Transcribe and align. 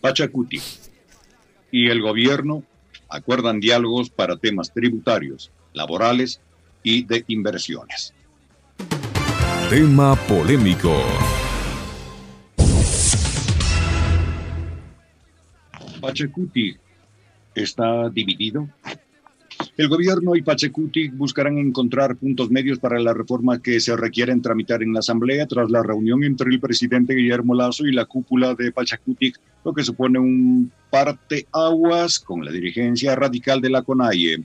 Pachacuti 0.00 0.60
y 1.70 1.88
el 1.88 2.00
gobierno 2.00 2.62
acuerdan 3.08 3.60
diálogos 3.60 4.10
para 4.10 4.36
temas 4.36 4.72
tributarios, 4.72 5.50
laborales 5.72 6.40
y 6.82 7.04
de 7.04 7.24
inversiones. 7.28 8.14
Tema 9.70 10.14
polémico. 10.26 10.94
Pachacuti 16.00 16.76
está 17.54 18.08
dividido. 18.08 18.68
El 19.78 19.86
gobierno 19.86 20.34
y 20.34 20.42
Pachacuti 20.42 21.06
buscarán 21.10 21.56
encontrar 21.56 22.16
puntos 22.16 22.50
medios 22.50 22.80
para 22.80 22.98
la 22.98 23.14
reforma 23.14 23.62
que 23.62 23.78
se 23.78 23.96
requieren 23.96 24.42
tramitar 24.42 24.82
en 24.82 24.92
la 24.92 24.98
Asamblea 24.98 25.46
tras 25.46 25.70
la 25.70 25.84
reunión 25.84 26.24
entre 26.24 26.50
el 26.50 26.58
presidente 26.58 27.14
Guillermo 27.14 27.54
Lazo 27.54 27.86
y 27.86 27.92
la 27.92 28.04
cúpula 28.04 28.56
de 28.56 28.72
Pachacuti, 28.72 29.32
lo 29.64 29.72
que 29.72 29.84
supone 29.84 30.18
un 30.18 30.72
parteaguas 30.90 32.18
con 32.18 32.44
la 32.44 32.50
dirigencia 32.50 33.14
radical 33.14 33.60
de 33.60 33.70
la 33.70 33.82
CONAIE. 33.82 34.42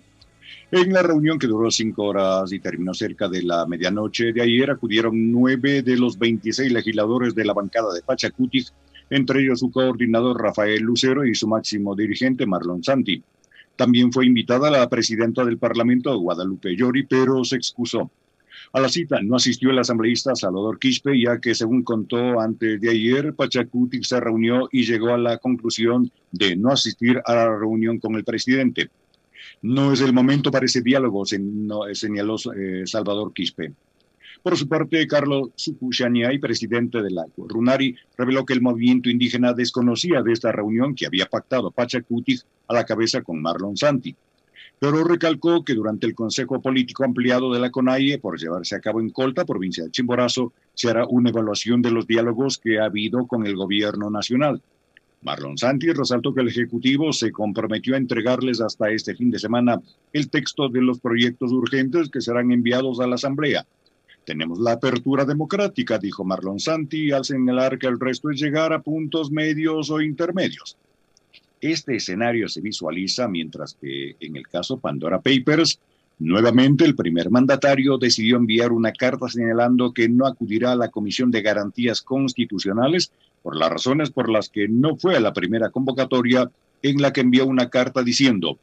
En 0.71 0.93
la 0.93 1.01
reunión 1.01 1.39
que 1.39 1.47
duró 1.47 1.71
cinco 1.71 2.03
horas 2.03 2.53
y 2.53 2.59
terminó 2.59 2.93
cerca 2.93 3.27
de 3.27 3.41
la 3.41 3.65
medianoche 3.65 4.33
de 4.33 4.41
ayer, 4.43 4.69
acudieron 4.69 5.31
nueve 5.31 5.81
de 5.81 5.97
los 5.97 6.19
26 6.19 6.71
legisladores 6.71 7.33
de 7.33 7.45
la 7.45 7.53
bancada 7.53 7.91
de 7.91 8.03
Pachacuti, 8.03 8.67
entre 9.09 9.41
ellos 9.41 9.61
su 9.61 9.71
coordinador 9.71 10.39
Rafael 10.39 10.83
Lucero 10.83 11.25
y 11.25 11.33
su 11.33 11.47
máximo 11.47 11.95
dirigente 11.95 12.45
Marlon 12.45 12.83
Santi. 12.83 13.23
También 13.75 14.11
fue 14.11 14.25
invitada 14.25 14.69
la 14.69 14.87
presidenta 14.87 15.43
del 15.43 15.57
Parlamento, 15.57 16.17
Guadalupe 16.17 16.75
Llori, 16.75 17.03
pero 17.03 17.43
se 17.43 17.55
excusó. 17.55 18.11
A 18.71 18.79
la 18.79 18.89
cita 18.89 19.19
no 19.21 19.35
asistió 19.35 19.69
el 19.69 19.79
asambleísta 19.79 20.35
Salvador 20.35 20.79
Quispe, 20.79 21.19
ya 21.19 21.39
que 21.39 21.53
según 21.53 21.83
contó 21.83 22.39
antes 22.39 22.81
de 22.81 22.89
ayer, 22.89 23.35
Pachacuti 23.35 24.03
se 24.03 24.19
reunió 24.19 24.67
y 24.71 24.83
llegó 24.83 25.09
a 25.09 25.17
la 25.17 25.37
conclusión 25.37 26.11
de 26.31 26.55
no 26.55 26.69
asistir 26.69 27.21
a 27.25 27.35
la 27.35 27.55
reunión 27.55 27.99
con 27.99 28.15
el 28.15 28.23
presidente. 28.23 28.89
No 29.61 29.93
es 29.93 30.02
el 30.02 30.13
momento 30.13 30.49
para 30.49 30.65
ese 30.65 30.81
diálogo, 30.81 31.23
señaló 31.25 32.35
eh, 32.55 32.83
Salvador 32.85 33.31
Quispe. 33.33 33.73
Por 34.44 34.58
su 34.58 34.67
parte, 34.67 35.08
Carlos 35.08 35.52
y 35.55 36.38
presidente 36.38 37.02
de 37.02 37.11
la 37.11 37.25
Runari, 37.38 37.95
reveló 38.17 38.45
que 38.45 38.52
el 38.52 38.61
movimiento 38.61 39.09
indígena 39.09 39.53
desconocía 39.53 40.22
de 40.22 40.33
esta 40.33 40.52
reunión 40.52 40.95
que 40.95 41.05
había 41.05 41.27
pactado 41.27 41.72
Pachacuti 41.72 42.38
a 42.67 42.73
la 42.73 42.83
cabeza 42.83 43.21
con 43.21 43.41
Marlon 43.41 43.77
Santi. 43.77 44.14
Pero 44.80 45.05
recalcó 45.05 45.64
que 45.64 45.73
durante 45.73 46.08
el 46.08 46.14
Consejo 46.14 46.61
Político 46.61 47.05
Ampliado 47.05 47.53
de 47.53 47.61
la 47.61 47.71
CONAIE, 47.71 48.19
por 48.19 48.38
llevarse 48.38 48.75
a 48.75 48.81
cabo 48.81 48.99
en 48.99 49.11
Colta, 49.11 49.45
provincia 49.45 49.86
de 49.86 49.91
Chimborazo, 49.91 50.52
se 50.73 50.89
hará 50.89 51.08
una 51.08 51.30
evaluación 51.30 51.81
de 51.81 51.91
los 51.91 52.05
diálogos 52.05 52.58
que 52.58 52.80
ha 52.80 52.86
habido 52.86 53.25
con 53.27 53.47
el 53.47 53.55
gobierno 53.55 54.09
nacional. 54.09 54.61
Marlon 55.21 55.58
Santi 55.58 55.88
resaltó 55.94 56.33
que 56.33 56.41
el 56.41 56.49
Ejecutivo 56.49 57.14
se 57.14 57.31
comprometió 57.31 57.95
a 57.95 57.97
entregarles 57.97 58.59
hasta 58.59 58.91
este 58.91 59.16
fin 59.16 59.31
de 59.31 59.39
semana 59.39 59.81
el 60.11 60.30
texto 60.30 60.67
de 60.67 60.81
los 60.81 60.99
proyectos 60.99 61.53
urgentes 61.53 62.09
que 62.09 62.19
serán 62.19 62.52
enviados 62.52 62.99
a 62.99 63.08
la 63.08 63.16
Asamblea 63.16 63.66
tenemos 64.25 64.59
la 64.59 64.73
apertura 64.73 65.25
democrática, 65.25 65.97
dijo 65.97 66.23
Marlon 66.23 66.59
Santi, 66.59 67.11
al 67.11 67.25
señalar 67.25 67.77
que 67.77 67.88
el 67.88 67.99
resto 67.99 68.30
es 68.30 68.39
llegar 68.39 68.73
a 68.73 68.81
puntos 68.81 69.31
medios 69.31 69.89
o 69.89 70.02
intermedios. 70.02 70.77
Este 71.61 71.95
escenario 71.95 72.49
se 72.49 72.61
visualiza 72.61 73.27
mientras 73.27 73.75
que 73.80 74.15
en 74.19 74.35
el 74.35 74.47
caso 74.47 74.80
Pandora 74.80 75.21
Papers, 75.21 75.80
nuevamente 76.19 76.85
el 76.85 76.95
primer 76.95 77.30
mandatario 77.30 77.97
decidió 77.97 78.38
enviar 78.38 78.71
una 78.71 78.91
carta 78.91 79.30
señalando 79.30 79.93
que 79.93 80.09
no 80.09 80.25
acudirá 80.25 80.73
a 80.73 80.75
la 80.75 80.89
Comisión 80.89 81.31
de 81.31 81.41
Garantías 81.41 82.02
Constitucionales 82.02 83.11
por 83.41 83.55
las 83.55 83.69
razones 83.69 84.09
por 84.09 84.30
las 84.30 84.49
que 84.49 84.67
no 84.67 84.97
fue 84.97 85.15
a 85.15 85.19
la 85.19 85.33
primera 85.33 85.69
convocatoria 85.69 86.49
en 86.81 87.02
la 87.02 87.13
que 87.13 87.21
envió 87.21 87.45
una 87.45 87.69
carta 87.69 88.03
diciendo 88.03 88.58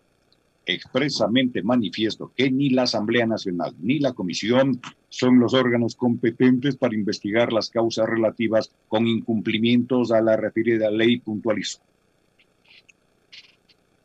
expresamente 0.73 1.63
manifiesto 1.63 2.33
que 2.37 2.51
ni 2.51 2.71
la 2.71 2.83
Asamblea 2.83 3.27
Nacional 3.27 3.75
ni 3.81 3.99
la 3.99 4.13
Comisión 4.13 4.81
son 5.09 5.39
los 5.39 5.55
órganos 5.55 5.97
competentes 5.97 6.77
para 6.77 6.95
investigar 6.95 7.53
las 7.53 7.71
causas 7.71 8.09
relativas 8.09 8.71
con 8.89 9.07
incumplimientos 9.07 10.13
a 10.13 10.21
la 10.21 10.37
referida 10.37 10.91
ley 10.91 11.19
puntualizó. 11.19 11.81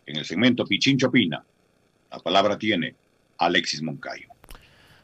En 0.05 0.17
el 0.17 0.25
segmento 0.25 0.65
Pichincho 0.65 1.07
Opina, 1.07 1.43
la 2.11 2.19
palabra 2.19 2.57
tiene 2.57 2.95
Alexis 3.37 3.81
Moncayo. 3.81 4.27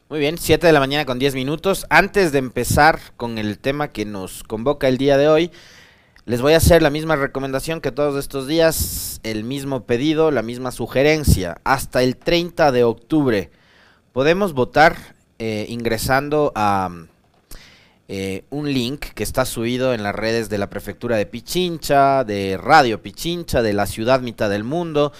Muy 0.08 0.20
bien, 0.20 0.36
7 0.36 0.66
de 0.66 0.72
la 0.72 0.80
mañana 0.80 1.06
con 1.06 1.18
10 1.18 1.34
minutos. 1.34 1.86
Antes 1.88 2.32
de 2.32 2.38
empezar 2.38 3.00
con 3.16 3.38
el 3.38 3.58
tema 3.58 3.92
que 3.92 4.04
nos 4.04 4.42
convoca 4.44 4.86
el 4.86 4.98
día 4.98 5.16
de 5.16 5.28
hoy, 5.28 5.50
les 6.24 6.40
voy 6.40 6.52
a 6.52 6.58
hacer 6.58 6.82
la 6.82 6.90
misma 6.90 7.16
recomendación 7.16 7.80
que 7.80 7.90
todos 7.90 8.16
estos 8.16 8.46
días, 8.46 9.20
el 9.24 9.42
mismo 9.42 9.84
pedido, 9.86 10.30
la 10.30 10.42
misma 10.42 10.70
sugerencia. 10.70 11.60
Hasta 11.64 12.02
el 12.04 12.16
30 12.16 12.70
de 12.70 12.84
octubre 12.84 13.50
podemos 14.12 14.52
votar 14.52 14.96
eh, 15.40 15.66
ingresando 15.68 16.52
a 16.54 16.90
eh, 18.06 18.44
un 18.50 18.72
link 18.72 19.06
que 19.14 19.24
está 19.24 19.44
subido 19.44 19.94
en 19.94 20.04
las 20.04 20.14
redes 20.14 20.48
de 20.48 20.58
la 20.58 20.70
prefectura 20.70 21.16
de 21.16 21.26
Pichincha, 21.26 22.22
de 22.22 22.56
Radio 22.56 23.02
Pichincha, 23.02 23.60
de 23.60 23.72
la 23.72 23.86
ciudad 23.86 24.20
mitad 24.20 24.48
del 24.48 24.62
mundo. 24.62 25.12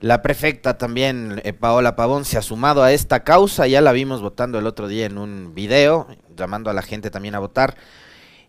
La 0.00 0.20
prefecta 0.20 0.76
también, 0.76 1.40
eh, 1.44 1.54
Paola 1.54 1.96
Pavón, 1.96 2.26
se 2.26 2.36
ha 2.36 2.42
sumado 2.42 2.82
a 2.82 2.92
esta 2.92 3.24
causa. 3.24 3.68
Ya 3.68 3.80
la 3.80 3.92
vimos 3.92 4.20
votando 4.20 4.58
el 4.58 4.66
otro 4.66 4.86
día 4.86 5.06
en 5.06 5.16
un 5.16 5.54
video, 5.54 6.08
llamando 6.36 6.68
a 6.68 6.74
la 6.74 6.82
gente 6.82 7.10
también 7.10 7.36
a 7.36 7.38
votar 7.38 7.74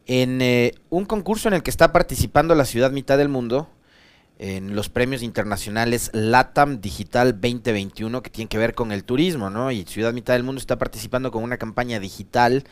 en 0.08 0.42
eh, 0.42 0.76
un 0.90 1.06
concurso 1.06 1.48
en 1.48 1.54
el 1.54 1.64
que 1.64 1.70
está 1.70 1.92
participando 1.92 2.56
la 2.56 2.66
ciudad 2.66 2.92
mitad 2.92 3.18
del 3.18 3.30
mundo, 3.30 3.70
en 4.40 4.76
los 4.76 4.90
premios 4.90 5.24
internacionales 5.24 6.10
LATAM 6.14 6.82
Digital 6.82 7.40
2021, 7.40 8.22
que 8.22 8.30
tienen 8.30 8.48
que 8.48 8.58
ver 8.58 8.74
con 8.74 8.92
el 8.92 9.04
turismo, 9.04 9.50
¿no? 9.50 9.72
Y 9.72 9.84
Ciudad 9.86 10.12
Mitad 10.12 10.34
del 10.34 10.44
Mundo 10.44 10.60
está 10.60 10.78
participando 10.78 11.32
con 11.32 11.44
una 11.44 11.58
campaña 11.58 12.00
digital 12.00 12.64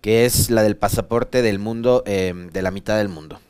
que 0.00 0.26
es 0.26 0.50
la 0.50 0.62
del 0.62 0.76
pasaporte 0.76 1.40
del 1.40 1.58
mundo, 1.58 2.02
em, 2.06 2.50
de 2.50 2.62
la 2.62 2.70
mitad 2.70 2.98
del 2.98 3.08
mundo. 3.08 3.40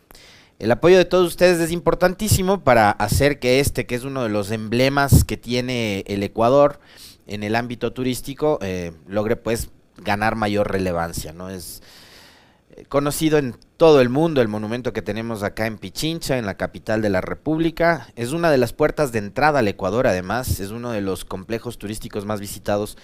El 0.61 0.71
apoyo 0.71 0.97
de 0.97 1.05
todos 1.05 1.27
ustedes 1.27 1.59
es 1.59 1.73
importantísimo 1.73 2.63
para 2.63 2.91
hacer 2.91 3.41
que 3.41 3.59
este, 3.59 3.87
que 3.87 3.97
es 3.97 4.05
uno 4.05 4.23
de 4.23 4.29
los 4.29 4.53
emblemas 4.53 5.25
que 5.25 5.37
tiene 5.37 6.05
el 6.07 6.23
Ecuador 6.23 6.79
en 7.27 7.43
el 7.43 7.57
ámbito 7.57 7.93
turístico, 7.93 8.61
eh, 8.63 8.93
logre 9.09 9.35
pues 9.35 9.71
ganar 9.97 10.37
mayor 10.37 10.71
relevancia, 10.71 11.33
¿no? 11.33 11.51
Es 11.51 11.83
conocido 12.89 13.39
en 13.39 13.57
todo 13.77 14.01
el 14.01 14.09
mundo, 14.09 14.41
el 14.41 14.49
monumento 14.49 14.93
que 14.93 15.03
tenemos 15.03 15.43
acá 15.43 15.67
en 15.67 15.79
Pichincha, 15.79 16.39
en 16.39 16.47
la 16.47 16.57
capital 16.57 17.03
de 17.03 17.11
la 17.11 17.21
República. 17.21 18.09
Es 18.17 18.33
una 18.33 18.51
de 18.51 18.59
las 18.59 18.73
puertas 18.73 19.13
de 19.13 19.19
entrada 19.19 19.61
al 19.61 19.69
Ecuador, 19.69 20.07
además, 20.07 20.61
es 20.61 20.71
uno 20.71 20.91
de 20.91 21.01
los 21.01 21.25
complejos 21.25 21.79
turísticos 21.79 22.25
más 22.25 22.41
visitados. 22.41 22.97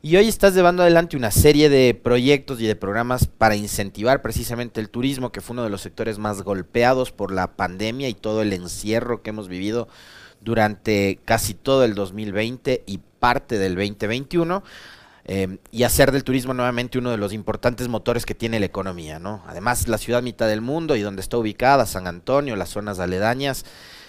Y 0.00 0.16
hoy 0.16 0.26
estás 0.26 0.54
llevando 0.54 0.82
adelante 0.82 1.16
una 1.16 1.30
serie 1.30 1.68
de 1.68 1.94
proyectos 1.94 2.60
y 2.60 2.66
de 2.66 2.74
programas 2.74 3.26
para 3.26 3.54
incentivar 3.54 4.20
precisamente 4.20 4.80
el 4.80 4.90
turismo, 4.90 5.30
que 5.30 5.40
fue 5.40 5.54
uno 5.54 5.64
de 5.64 5.70
los 5.70 5.82
sectores 5.82 6.18
más 6.18 6.42
golpeados 6.42 7.12
por 7.12 7.30
la 7.30 7.52
pandemia 7.56 8.08
y 8.08 8.14
todo 8.14 8.42
el 8.42 8.52
encierro 8.52 9.22
que 9.22 9.30
hemos 9.30 9.48
vivido 9.48 9.88
durante 10.40 11.20
casi 11.24 11.54
todo 11.54 11.84
el 11.84 11.94
2020 11.94 12.82
y 12.86 12.98
parte 13.20 13.58
del 13.58 13.76
2021. 13.76 14.64
Em, 15.24 15.58
y 15.70 15.84
hacer 15.84 16.10
del 16.10 16.24
turismo 16.24 16.52
nuevamente 16.52 16.98
uno 16.98 17.10
de 17.12 17.16
los 17.16 17.32
importantes 17.32 17.86
motores 17.86 18.26
que 18.26 18.34
tiene 18.34 18.58
la 18.58 18.66
economía, 18.66 19.20
¿no? 19.20 19.44
Además, 19.46 19.86
la 19.86 19.98
ciudad 19.98 20.20
mitad 20.20 20.48
del 20.48 20.60
mundo 20.60 20.96
y 20.96 21.00
donde 21.00 21.22
está 21.22 21.38
ubicada, 21.38 21.86
San 21.86 22.08
Antonio, 22.08 22.56
las 22.56 22.70
zonas 22.70 22.98
aledañas, 22.98 23.64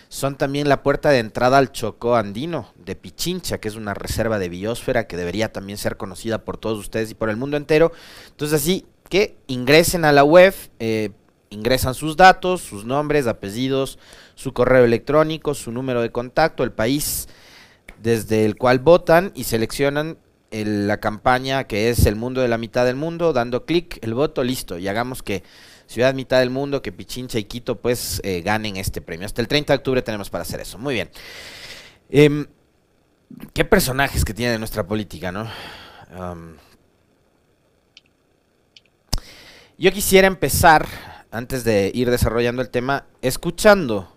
son 0.09 0.37
también 0.37 0.69
la 0.69 0.81
puerta 0.81 1.09
de 1.09 1.19
entrada 1.19 1.59
al 1.59 1.71
Chocó 1.71 2.15
andino 2.15 2.71
de 2.75 2.95
Pichincha, 2.95 3.59
que 3.59 3.67
es 3.67 3.75
una 3.75 3.93
reserva 3.93 4.39
de 4.39 4.49
biosfera 4.49 5.07
que 5.07 5.17
debería 5.17 5.51
también 5.51 5.77
ser 5.77 5.97
conocida 5.97 6.45
por 6.45 6.57
todos 6.57 6.79
ustedes 6.79 7.11
y 7.11 7.15
por 7.15 7.29
el 7.29 7.37
mundo 7.37 7.57
entero. 7.57 7.91
Entonces, 8.29 8.61
así 8.61 8.85
que 9.09 9.35
ingresen 9.47 10.05
a 10.05 10.11
la 10.11 10.23
web, 10.23 10.55
eh, 10.79 11.11
ingresan 11.49 11.93
sus 11.93 12.17
datos, 12.17 12.61
sus 12.61 12.85
nombres, 12.85 13.27
apellidos, 13.27 13.99
su 14.33 14.53
correo 14.53 14.83
electrónico, 14.83 15.53
su 15.53 15.71
número 15.71 16.01
de 16.01 16.11
contacto, 16.11 16.63
el 16.63 16.71
país 16.71 17.27
desde 18.01 18.45
el 18.45 18.55
cual 18.55 18.79
votan 18.79 19.31
y 19.35 19.45
seleccionan 19.45 20.17
la 20.53 20.99
campaña 20.99 21.63
que 21.63 21.89
es 21.89 22.05
el 22.05 22.15
mundo 22.15 22.41
de 22.41 22.47
la 22.47 22.57
mitad 22.57 22.85
del 22.85 22.95
mundo, 22.95 23.33
dando 23.33 23.65
clic, 23.65 23.97
el 24.01 24.13
voto, 24.13 24.43
listo, 24.43 24.77
y 24.77 24.87
hagamos 24.87 25.23
que 25.23 25.43
Ciudad 25.87 26.13
Mitad 26.13 26.39
del 26.39 26.49
Mundo, 26.49 26.81
que 26.81 26.91
Pichincha 26.91 27.37
y 27.39 27.43
Quito 27.43 27.79
pues 27.79 28.21
eh, 28.23 28.41
ganen 28.41 28.77
este 28.77 29.01
premio. 29.01 29.25
Hasta 29.25 29.41
el 29.41 29.47
30 29.47 29.73
de 29.73 29.77
octubre 29.77 30.01
tenemos 30.01 30.29
para 30.29 30.43
hacer 30.43 30.59
eso. 30.59 30.77
Muy 30.77 30.95
bien. 30.95 31.09
Em, 32.09 32.47
¿Qué 33.53 33.65
personajes 33.65 34.23
que 34.25 34.33
tiene 34.33 34.57
nuestra 34.59 34.85
política, 34.85 35.31
no? 35.31 35.47
yo 39.79 39.91
quisiera 39.91 40.27
empezar, 40.27 40.87
antes 41.31 41.63
de 41.63 41.91
ir 41.93 42.11
desarrollando 42.11 42.61
el 42.61 42.69
tema, 42.69 43.07
escuchando 43.23 44.15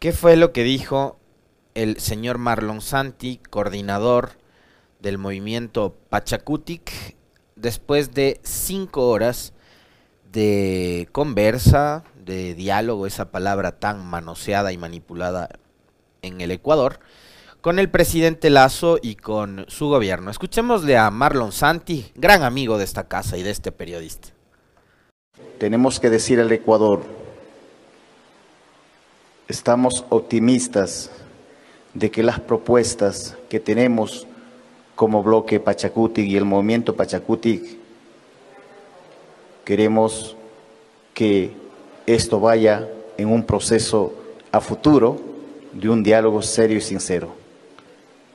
qué 0.00 0.12
fue 0.12 0.36
lo 0.36 0.52
que 0.52 0.64
dijo 0.64 1.20
el 1.74 2.00
señor 2.00 2.38
Marlon 2.38 2.80
Santi, 2.80 3.40
coordinador 3.50 4.37
del 5.00 5.18
movimiento 5.18 5.96
Pachacutic 6.08 7.16
después 7.56 8.14
de 8.14 8.40
cinco 8.42 9.08
horas 9.08 9.52
de 10.32 11.08
conversa, 11.12 12.04
de 12.24 12.54
diálogo, 12.54 13.06
esa 13.06 13.30
palabra 13.30 13.78
tan 13.78 14.04
manoseada 14.06 14.72
y 14.72 14.78
manipulada 14.78 15.48
en 16.22 16.40
el 16.40 16.50
Ecuador, 16.50 17.00
con 17.60 17.78
el 17.78 17.90
presidente 17.90 18.50
Lazo 18.50 18.98
y 19.02 19.16
con 19.16 19.64
su 19.68 19.88
gobierno. 19.88 20.30
Escuchémosle 20.30 20.96
a 20.96 21.10
Marlon 21.10 21.52
Santi, 21.52 22.12
gran 22.14 22.42
amigo 22.42 22.78
de 22.78 22.84
esta 22.84 23.08
casa 23.08 23.36
y 23.36 23.42
de 23.42 23.50
este 23.50 23.72
periodista. 23.72 24.28
Tenemos 25.58 25.98
que 25.98 26.10
decir 26.10 26.38
al 26.38 26.52
Ecuador, 26.52 27.02
estamos 29.48 30.04
optimistas 30.08 31.10
de 31.94 32.10
que 32.10 32.22
las 32.22 32.38
propuestas 32.38 33.36
que 33.48 33.58
tenemos 33.58 34.27
como 34.98 35.22
bloque 35.22 35.60
Pachacutic 35.60 36.26
y 36.26 36.36
el 36.36 36.44
movimiento 36.44 36.96
Pachacutic, 36.96 37.62
queremos 39.64 40.36
que 41.14 41.52
esto 42.04 42.40
vaya 42.40 42.88
en 43.16 43.28
un 43.28 43.44
proceso 43.44 44.12
a 44.50 44.60
futuro 44.60 45.16
de 45.72 45.88
un 45.88 46.02
diálogo 46.02 46.42
serio 46.42 46.78
y 46.78 46.80
sincero. 46.80 47.28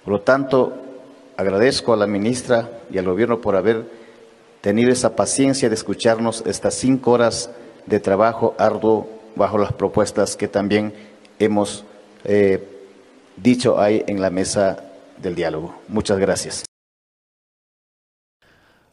Por 0.05 0.13
lo 0.13 0.21
tanto, 0.21 0.71
agradezco 1.35 1.91
a 1.91 1.97
la 1.97 2.07
ministra 2.07 2.69
y 2.89 2.97
al 2.97 3.07
gobierno 3.07 3.41
por 3.41 3.57
haber 3.57 3.85
tenido 4.61 4.89
esa 4.89 5.17
paciencia 5.17 5.67
de 5.67 5.75
escucharnos 5.75 6.43
estas 6.45 6.75
cinco 6.75 7.11
horas 7.11 7.49
de 7.87 7.99
trabajo 7.99 8.55
arduo 8.57 9.09
bajo 9.35 9.57
las 9.57 9.73
propuestas 9.73 10.37
que 10.37 10.47
también 10.47 10.93
hemos 11.39 11.83
eh, 12.23 12.65
dicho 13.35 13.81
ahí 13.81 14.01
en 14.07 14.21
la 14.21 14.29
mesa 14.29 14.92
del 15.23 15.33
diálogo. 15.33 15.81
Muchas 15.87 16.19
gracias. 16.19 16.65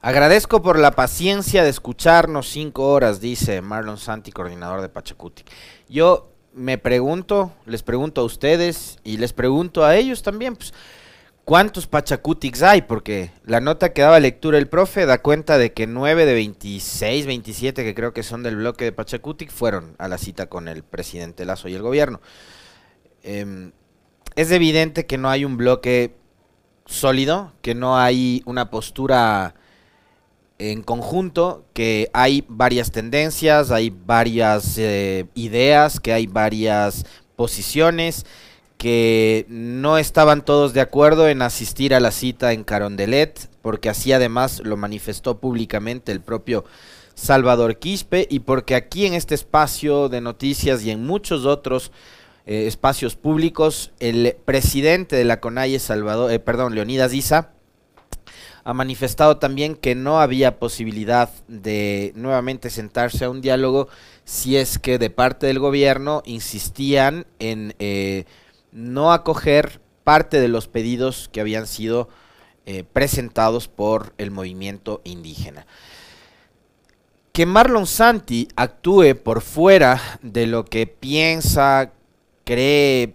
Agradezco 0.01 0.63
por 0.63 0.79
la 0.79 0.93
paciencia 0.93 1.63
de 1.63 1.69
escucharnos 1.69 2.49
cinco 2.49 2.91
horas, 2.91 3.21
dice 3.21 3.61
Marlon 3.61 3.99
Santi, 3.99 4.33
coordinador 4.33 4.81
de 4.81 4.89
Pachacuti. 4.89 5.45
Yo 5.91 6.33
me 6.55 6.79
pregunto, 6.79 7.53
les 7.67 7.83
pregunto 7.83 8.23
a 8.23 8.25
ustedes 8.25 8.99
y 9.05 9.19
les 9.19 9.35
pregunto 9.35 9.85
a 9.85 9.97
ellos 9.97 10.23
también, 10.23 10.57
pues, 10.57 10.73
¿cuántos 11.45 11.87
Pachacutics 11.87 12.63
hay? 12.63 12.81
Porque 12.81 13.33
la 13.45 13.61
nota 13.61 13.93
que 13.93 14.01
daba 14.01 14.21
lectura 14.21 14.57
el 14.57 14.69
profe 14.69 15.05
da 15.05 15.21
cuenta 15.21 15.59
de 15.59 15.75
que 15.75 15.87
9 15.87 16.25
de 16.25 16.33
26, 16.33 17.27
27 17.27 17.85
que 17.85 17.95
creo 17.95 18.15
que 18.15 18.23
son 18.23 18.43
del 18.43 18.57
bloque 18.57 18.87
de 18.87 18.93
Pachacutic 18.93 19.51
fueron 19.51 19.97
a 19.99 20.09
la 20.09 20.17
cita 20.17 20.47
con 20.47 20.69
el 20.69 20.83
presidente 20.83 21.45
Lazo 21.45 21.69
y 21.69 21.75
el 21.75 21.83
gobierno. 21.83 22.23
Em, 23.23 23.73
es 24.35 24.51
evidente 24.51 25.05
que 25.05 25.19
no 25.19 25.29
hay 25.29 25.45
un 25.45 25.59
bloque 25.59 26.20
sólido, 26.91 27.53
que 27.63 27.75
no 27.75 27.97
hay 27.97 28.43
una 28.45 28.69
postura 28.69 29.55
en 30.59 30.83
conjunto, 30.83 31.65
que 31.73 32.11
hay 32.13 32.45
varias 32.49 32.91
tendencias, 32.91 33.71
hay 33.71 33.91
varias 33.91 34.77
eh, 34.77 35.27
ideas, 35.35 36.01
que 36.01 36.13
hay 36.13 36.27
varias 36.27 37.07
posiciones, 37.37 38.27
que 38.77 39.47
no 39.49 39.99
estaban 39.99 40.45
todos 40.45 40.75
de 40.75 40.81
acuerdo 40.81 41.29
en 41.29 41.43
asistir 41.43 41.95
a 41.95 42.01
la 42.01 42.11
cita 42.11 42.53
en 42.53 42.65
Carondelet, 42.65 43.49
porque 43.63 43.89
así 43.89 44.13
además 44.13 44.61
lo 44.65 44.77
manifestó 44.77 45.39
públicamente 45.39 46.13
el 46.13 46.21
propio 46.21 46.65
Salvador 47.15 47.79
Quispe, 47.79 48.27
y 48.29 48.41
porque 48.41 48.75
aquí 48.75 49.07
en 49.07 49.15
este 49.15 49.35
espacio 49.35 50.09
de 50.09 50.21
noticias 50.21 50.83
y 50.85 50.91
en 50.91 51.07
muchos 51.07 51.47
otros 51.47 51.93
eh, 52.47 52.67
espacios 52.67 53.17
públicos, 53.17 53.93
el 54.01 54.37
presidente 54.45 55.15
de 55.15 55.25
la 55.25 55.41
CONAIE, 55.41 55.79
Salvador, 55.79 56.33
eh, 56.33 56.39
perdón, 56.39 56.75
Leonidas 56.75 57.13
Isa, 57.13 57.53
ha 58.65 58.73
manifestado 58.73 59.37
también 59.37 59.75
que 59.75 59.95
no 59.95 60.21
había 60.21 60.59
posibilidad 60.59 61.31
de 61.49 62.13
nuevamente 62.15 62.71
sentarse 62.71 63.25
a 63.25 63.31
un 63.31 63.41
diálogo 63.41 63.89
si 64.25 64.57
es 64.57 64.79
que 64.79 64.99
de 64.99 65.11
parte 65.11 65.47
del 65.47 65.59
gobierno 65.59 66.23
insistían 66.25 67.27
en 67.39 67.75
eh, 67.79 68.25
no 68.73 69.13
acoger 69.13 69.81
parte 70.05 70.41
de 70.41 70.49
los 70.49 70.67
pedidos 70.67 71.29
que 71.33 71.41
habían 71.41 71.67
sido 71.67 72.09
presentados 72.93 73.67
por 73.67 74.13
el 74.17 74.31
movimiento 74.31 75.01
indígena. 75.03 75.67
Que 77.33 77.45
Marlon 77.45 77.87
Santi 77.89 78.47
actúe 78.55 79.17
por 79.17 79.41
fuera 79.41 80.01
de 80.23 80.47
lo 80.47 80.65
que 80.65 80.87
piensa, 80.87 81.93
cree, 82.51 83.15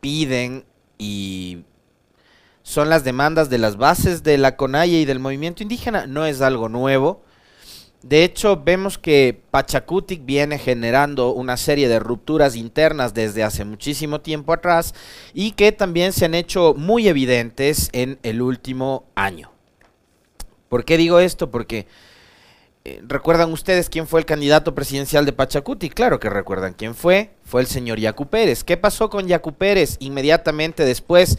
piden 0.00 0.64
y 0.96 1.64
son 2.62 2.88
las 2.88 3.02
demandas 3.02 3.50
de 3.50 3.58
las 3.58 3.76
bases 3.76 4.22
de 4.22 4.38
la 4.38 4.54
CONAIE 4.54 5.00
y 5.00 5.04
del 5.04 5.18
movimiento 5.18 5.64
indígena, 5.64 6.06
no 6.06 6.24
es 6.24 6.40
algo 6.40 6.68
nuevo. 6.68 7.24
De 8.04 8.22
hecho, 8.22 8.62
vemos 8.62 8.96
que 8.96 9.42
Pachacutic 9.50 10.24
viene 10.24 10.56
generando 10.60 11.32
una 11.32 11.56
serie 11.56 11.88
de 11.88 11.98
rupturas 11.98 12.54
internas 12.54 13.12
desde 13.12 13.42
hace 13.42 13.64
muchísimo 13.64 14.20
tiempo 14.20 14.52
atrás 14.52 14.94
y 15.34 15.50
que 15.50 15.72
también 15.72 16.12
se 16.12 16.26
han 16.26 16.34
hecho 16.34 16.72
muy 16.76 17.08
evidentes 17.08 17.88
en 17.90 18.20
el 18.22 18.40
último 18.40 19.06
año. 19.16 19.50
¿Por 20.68 20.84
qué 20.84 20.96
digo 20.96 21.18
esto? 21.18 21.50
Porque 21.50 21.88
¿Recuerdan 23.06 23.52
ustedes 23.52 23.88
quién 23.88 24.06
fue 24.06 24.20
el 24.20 24.26
candidato 24.26 24.74
presidencial 24.74 25.26
de 25.26 25.32
Pachacuti? 25.32 25.90
Claro 25.90 26.20
que 26.20 26.30
recuerdan 26.30 26.74
quién 26.74 26.94
fue. 26.94 27.30
Fue 27.44 27.60
el 27.60 27.66
señor 27.66 27.98
Yacu 27.98 28.26
Pérez. 28.26 28.64
¿Qué 28.64 28.76
pasó 28.76 29.10
con 29.10 29.26
Yacu 29.26 29.54
Pérez 29.54 29.96
inmediatamente 29.98 30.84
después 30.84 31.38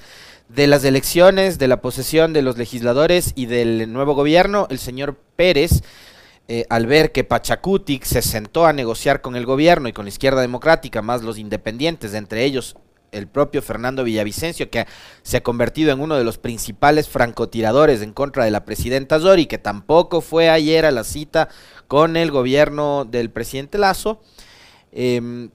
de 0.50 0.68
las 0.68 0.84
elecciones, 0.84 1.60
de 1.60 1.68
la 1.68 1.82
posesión 1.82 2.34
de 2.34 2.42
los 2.42 2.58
legisladores 2.58 3.34
y 3.36 3.46
del 3.46 3.92
nuevo 3.92 4.16
gobierno? 4.16 4.68
El 4.70 4.80
señor 4.80 5.18
Pérez, 5.36 5.84
eh, 6.48 6.66
al 6.70 6.86
ver 6.86 7.12
que 7.12 7.24
Pachacutic 7.24 8.04
se 8.04 8.22
sentó 8.22 8.66
a 8.66 8.74
negociar 8.74 9.22
con 9.22 9.36
el 9.36 9.46
gobierno 9.46 9.88
y 9.88 9.94
con 9.94 10.06
la 10.06 10.10
izquierda 10.10 10.42
democrática, 10.42 11.02
más 11.02 11.24
los 11.24 11.38
independientes, 11.38 12.14
entre 12.14 12.44
ellos 12.44 12.76
el 13.18 13.28
propio 13.28 13.62
Fernando 13.62 14.04
Villavicencio, 14.04 14.70
que 14.70 14.86
se 15.24 15.38
ha 15.38 15.44
convertido 15.44 15.92
en 15.92 16.00
uno 16.00 16.16
de 16.16 16.24
los 16.24 16.38
principales 16.38 17.10
francotiradores 17.10 18.02
en 18.02 18.14
contra 18.14 18.46
de 18.46 18.52
la 18.52 18.66
presidenta 18.66 19.20
Zori, 19.20 19.46
que 19.46 19.58
tampoco 19.58 20.22
fue 20.22 20.50
ayer 20.50 20.86
a 20.86 20.92
la 20.92 21.04
cita 21.04 21.50
con 21.88 22.18
el 22.18 22.32
gobierno 22.32 23.06
del 23.06 23.30
presidente 23.30 23.78
Lazo. 23.78 24.22
Eh, 24.92 25.50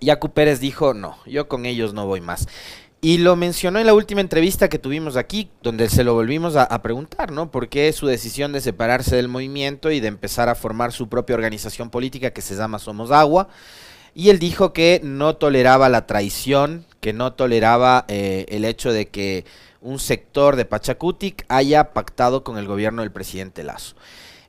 Yacu 0.00 0.32
Pérez 0.32 0.60
dijo, 0.60 0.94
no, 0.94 1.18
yo 1.26 1.48
con 1.48 1.66
ellos 1.66 1.92
no 1.92 2.06
voy 2.06 2.20
más. 2.20 2.46
Y 3.02 3.18
lo 3.18 3.34
mencionó 3.34 3.78
en 3.78 3.86
la 3.86 3.94
última 3.94 4.20
entrevista 4.20 4.68
que 4.68 4.78
tuvimos 4.78 5.16
aquí, 5.16 5.50
donde 5.62 5.88
se 5.88 6.04
lo 6.04 6.12
volvimos 6.12 6.56
a, 6.56 6.64
a, 6.64 6.82
preguntar, 6.82 7.32
¿no? 7.32 7.50
¿Por 7.50 7.70
qué 7.70 7.90
su 7.94 8.06
decisión 8.06 8.52
de 8.52 8.60
separarse 8.60 9.16
del 9.16 9.28
movimiento 9.28 9.90
y 9.90 10.00
de 10.00 10.08
empezar 10.08 10.50
a 10.50 10.54
formar 10.54 10.92
su 10.92 11.08
propia 11.08 11.34
organización 11.34 11.88
política 11.88 12.32
que 12.32 12.42
se 12.42 12.56
llama 12.56 12.78
Somos 12.78 13.10
Agua? 13.10 13.48
Y 14.14 14.30
él 14.30 14.38
dijo 14.38 14.72
que 14.72 15.00
no 15.02 15.36
toleraba 15.36 15.88
la 15.88 16.06
traición, 16.06 16.84
que 17.00 17.12
no 17.12 17.32
toleraba 17.32 18.04
eh, 18.08 18.46
el 18.48 18.64
hecho 18.64 18.92
de 18.92 19.06
que 19.06 19.44
un 19.80 19.98
sector 19.98 20.56
de 20.56 20.64
Pachacutic 20.64 21.44
haya 21.48 21.92
pactado 21.92 22.44
con 22.44 22.58
el 22.58 22.66
gobierno 22.66 23.02
del 23.02 23.12
presidente 23.12 23.64
Lazo. 23.64 23.96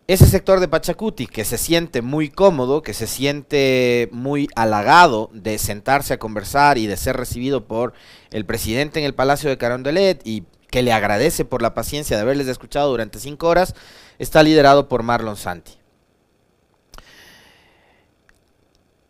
Ese 0.07 0.25
sector 0.25 0.59
de 0.59 0.67
Pachacutic 0.67 1.31
que 1.31 1.45
se 1.45 1.57
siente 1.57 2.01
muy 2.01 2.29
cómodo, 2.29 2.81
que 2.81 2.93
se 2.93 3.07
siente 3.07 4.09
muy 4.11 4.49
halagado 4.55 5.29
de 5.31 5.57
sentarse 5.57 6.13
a 6.13 6.19
conversar 6.19 6.77
y 6.77 6.87
de 6.87 6.97
ser 6.97 7.15
recibido 7.15 7.65
por 7.65 7.93
el 8.31 8.45
presidente 8.45 8.99
en 8.99 9.05
el 9.05 9.13
Palacio 9.13 9.49
de 9.49 9.57
Carondelet 9.57 10.21
y 10.25 10.43
que 10.69 10.81
le 10.81 10.91
agradece 10.91 11.45
por 11.45 11.61
la 11.61 11.73
paciencia 11.73 12.17
de 12.17 12.23
haberles 12.23 12.47
escuchado 12.47 12.89
durante 12.89 13.19
cinco 13.19 13.47
horas, 13.47 13.75
está 14.19 14.41
liderado 14.41 14.89
por 14.89 15.03
Marlon 15.03 15.37
Santi. 15.37 15.80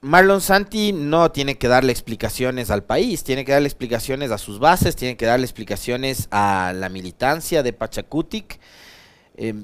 Marlon 0.03 0.41
Santi 0.41 0.93
no 0.93 1.31
tiene 1.31 1.59
que 1.59 1.67
darle 1.67 1.91
explicaciones 1.91 2.71
al 2.71 2.83
país, 2.83 3.23
tiene 3.23 3.45
que 3.45 3.51
darle 3.51 3.67
explicaciones 3.67 4.31
a 4.31 4.39
sus 4.39 4.57
bases, 4.57 4.95
tiene 4.95 5.15
que 5.15 5.27
darle 5.27 5.45
explicaciones 5.45 6.27
a 6.31 6.73
la 6.75 6.89
militancia 6.89 7.61
de 7.61 7.71
Pachacutic 7.71 8.59
eh, 9.37 9.63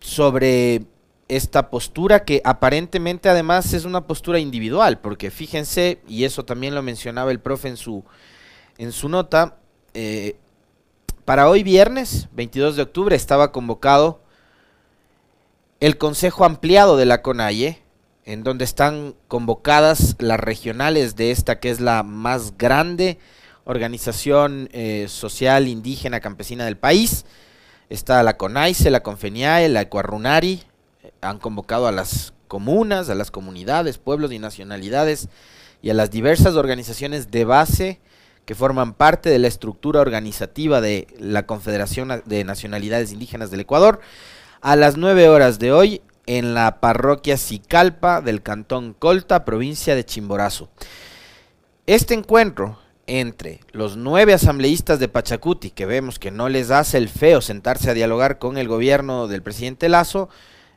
sobre 0.00 0.82
esta 1.28 1.70
postura 1.70 2.26
que 2.26 2.42
aparentemente 2.44 3.30
además 3.30 3.72
es 3.72 3.86
una 3.86 4.06
postura 4.06 4.38
individual, 4.38 5.00
porque 5.00 5.30
fíjense, 5.30 6.02
y 6.06 6.24
eso 6.24 6.44
también 6.44 6.74
lo 6.74 6.82
mencionaba 6.82 7.30
el 7.30 7.40
profe 7.40 7.68
en 7.68 7.78
su, 7.78 8.04
en 8.76 8.92
su 8.92 9.08
nota, 9.08 9.56
eh, 9.94 10.36
para 11.24 11.48
hoy 11.48 11.62
viernes 11.62 12.28
22 12.32 12.76
de 12.76 12.82
octubre 12.82 13.16
estaba 13.16 13.52
convocado 13.52 14.20
el 15.80 15.96
Consejo 15.96 16.44
Ampliado 16.44 16.98
de 16.98 17.06
la 17.06 17.22
CONAIE, 17.22 17.81
en 18.24 18.44
donde 18.44 18.64
están 18.64 19.14
convocadas 19.28 20.16
las 20.18 20.38
regionales 20.38 21.16
de 21.16 21.30
esta 21.30 21.58
que 21.58 21.70
es 21.70 21.80
la 21.80 22.02
más 22.02 22.56
grande 22.56 23.18
organización 23.64 24.68
eh, 24.72 25.06
social 25.08 25.68
indígena 25.68 26.20
campesina 26.20 26.64
del 26.64 26.76
país. 26.76 27.24
Está 27.88 28.22
la 28.22 28.36
CONAICE, 28.36 28.90
la 28.90 29.02
CONFENIAE, 29.02 29.68
la 29.68 29.82
ECUARRUNARI, 29.82 30.62
han 31.20 31.38
convocado 31.38 31.86
a 31.86 31.92
las 31.92 32.32
comunas, 32.48 33.08
a 33.08 33.14
las 33.14 33.30
comunidades, 33.30 33.98
pueblos 33.98 34.32
y 34.32 34.38
nacionalidades 34.38 35.28
y 35.82 35.90
a 35.90 35.94
las 35.94 36.10
diversas 36.10 36.54
organizaciones 36.54 37.30
de 37.30 37.44
base 37.44 38.00
que 38.44 38.54
forman 38.54 38.94
parte 38.94 39.30
de 39.30 39.38
la 39.38 39.48
estructura 39.48 40.00
organizativa 40.00 40.80
de 40.80 41.06
la 41.18 41.46
Confederación 41.46 42.22
de 42.24 42.44
Nacionalidades 42.44 43.12
Indígenas 43.12 43.50
del 43.50 43.60
Ecuador 43.60 44.00
a 44.60 44.76
las 44.76 44.96
9 44.96 45.28
horas 45.28 45.58
de 45.58 45.72
hoy 45.72 46.02
en 46.26 46.54
la 46.54 46.80
parroquia 46.80 47.36
Cicalpa 47.36 48.20
del 48.20 48.42
cantón 48.42 48.94
Colta, 48.98 49.44
provincia 49.44 49.94
de 49.94 50.04
Chimborazo. 50.04 50.70
Este 51.86 52.14
encuentro 52.14 52.78
entre 53.06 53.60
los 53.72 53.96
nueve 53.96 54.32
asambleístas 54.32 54.98
de 54.98 55.08
Pachacuti, 55.08 55.70
que 55.70 55.86
vemos 55.86 56.18
que 56.18 56.30
no 56.30 56.48
les 56.48 56.70
hace 56.70 56.98
el 56.98 57.08
feo 57.08 57.40
sentarse 57.40 57.90
a 57.90 57.94
dialogar 57.94 58.38
con 58.38 58.56
el 58.56 58.68
gobierno 58.68 59.26
del 59.28 59.42
presidente 59.42 59.88
Lazo, 59.88 60.28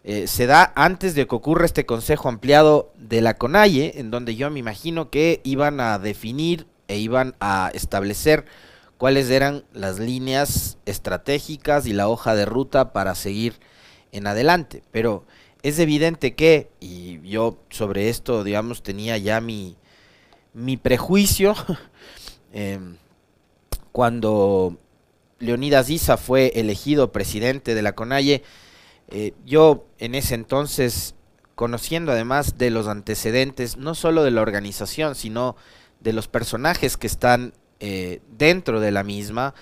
eh, 0.04 0.28
se 0.28 0.46
da 0.46 0.72
antes 0.76 1.16
de 1.16 1.28
que 1.28 1.36
ocurra 1.36 1.66
este 1.66 1.86
consejo 1.86 2.30
ampliado 2.30 2.92
de 2.98 3.22
la 3.22 3.36
CONAIE, 3.36 4.00
en 4.00 4.12
donde 4.12 4.36
yo 4.36 4.50
me 4.52 4.60
imagino 4.60 5.10
que 5.10 5.42
iban 5.44 5.80
a 5.80 5.98
definir 5.98 6.68
e 6.88 6.98
iban 6.98 7.36
a 7.40 7.72
establecer 7.74 8.46
cuáles 8.98 9.30
eran 9.30 9.64
las 9.74 10.00
líneas 10.00 10.78
estratégicas 10.86 11.86
y 11.86 11.94
la 11.94 12.08
hoja 12.08 12.36
de 12.36 12.46
ruta 12.46 12.94
para 12.94 13.16
seguir 13.16 13.60
en 14.16 14.28
adelante. 14.28 14.82
Pero 14.92 15.26
es 15.62 15.80
evidente 15.80 16.36
que, 16.36 16.70
y 16.80 17.22
yo 17.28 17.58
sobre 17.70 18.10
esto, 18.10 18.44
digamos, 18.44 18.82
tenía 18.82 19.18
ya 19.18 19.42
mi, 19.42 19.76
mi 20.54 20.78
prejuicio, 20.78 21.56
em, 22.54 22.98
cuando 23.92 24.78
Leonidas 25.40 25.90
Isa 25.90 26.18
fue 26.18 26.52
elegido 26.56 27.12
presidente 27.12 27.76
de 27.76 27.82
la 27.82 27.94
CONAIE, 27.94 28.44
eh, 29.10 29.34
yo 29.46 29.86
en 30.00 30.16
ese 30.16 30.36
entonces, 30.36 31.16
conociendo 31.56 32.12
además 32.12 32.58
de 32.58 32.70
los 32.70 32.88
antecedentes, 32.88 33.78
no 33.78 33.96
solo 33.96 34.24
de 34.24 34.32
la 34.32 34.42
organización, 34.42 35.16
sino 35.16 35.56
de 36.00 36.14
los 36.14 36.28
personajes 36.28 36.98
que 36.98 37.08
están 37.08 37.54
eh, 37.80 38.22
dentro 38.38 38.80
de 38.80 38.92
la 38.92 39.04
misma, 39.04 39.54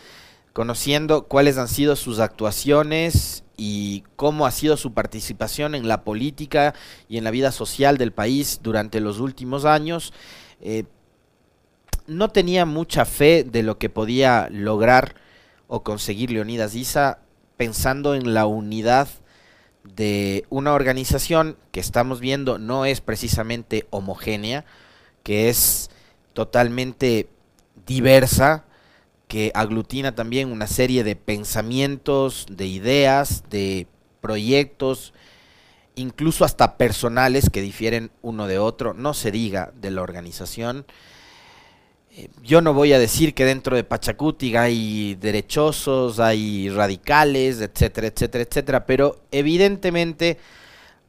conociendo 0.53 1.23
cuáles 1.27 1.57
han 1.57 1.67
sido 1.67 1.95
sus 1.95 2.19
actuaciones 2.19 3.42
y 3.57 4.03
cómo 4.15 4.45
ha 4.45 4.51
sido 4.51 4.77
su 4.77 4.93
participación 4.93 5.75
en 5.75 5.87
la 5.87 6.03
política 6.03 6.73
y 7.07 7.17
en 7.17 7.23
la 7.23 7.31
vida 7.31 7.51
social 7.51 7.97
del 7.97 8.11
país 8.11 8.59
durante 8.63 8.99
los 8.99 9.19
últimos 9.19 9.65
años, 9.65 10.13
eh, 10.61 10.85
no 12.07 12.29
tenía 12.29 12.65
mucha 12.65 13.05
fe 13.05 13.43
de 13.43 13.63
lo 13.63 13.77
que 13.77 13.89
podía 13.89 14.49
lograr 14.51 15.15
o 15.67 15.83
conseguir 15.83 16.31
Leonidas 16.31 16.75
Isa 16.75 17.19
pensando 17.57 18.15
en 18.15 18.33
la 18.33 18.45
unidad 18.45 19.07
de 19.83 20.45
una 20.49 20.73
organización 20.73 21.57
que 21.71 21.79
estamos 21.79 22.19
viendo 22.19 22.57
no 22.57 22.85
es 22.85 23.01
precisamente 23.01 23.85
homogénea, 23.89 24.65
que 25.23 25.49
es 25.49 25.89
totalmente 26.33 27.29
diversa, 27.85 28.65
que 29.33 29.51
aglutina 29.55 30.13
también 30.13 30.51
una 30.51 30.67
serie 30.67 31.03
de 31.03 31.15
pensamientos, 31.15 32.45
de 32.51 32.67
ideas, 32.67 33.43
de 33.49 33.87
proyectos, 34.21 35.11
incluso 35.95 36.45
hasta 36.45 36.77
personales 36.77 37.49
que 37.49 37.63
difieren 37.63 38.11
uno 38.21 38.45
de 38.45 38.59
otro, 38.59 38.93
no 38.93 39.15
se 39.15 39.31
diga 39.31 39.73
de 39.81 39.89
la 39.89 40.03
organización. 40.03 40.85
Eh, 42.11 42.29
yo 42.43 42.61
no 42.61 42.75
voy 42.75 42.93
a 42.93 42.99
decir 42.99 43.33
que 43.33 43.43
dentro 43.43 43.75
de 43.75 43.83
Pachacuti 43.83 44.55
hay 44.55 45.15
derechosos, 45.15 46.19
hay 46.19 46.69
radicales, 46.69 47.59
etcétera, 47.59 48.05
etcétera, 48.05 48.43
etcétera, 48.43 48.85
pero 48.85 49.19
evidentemente 49.31 50.37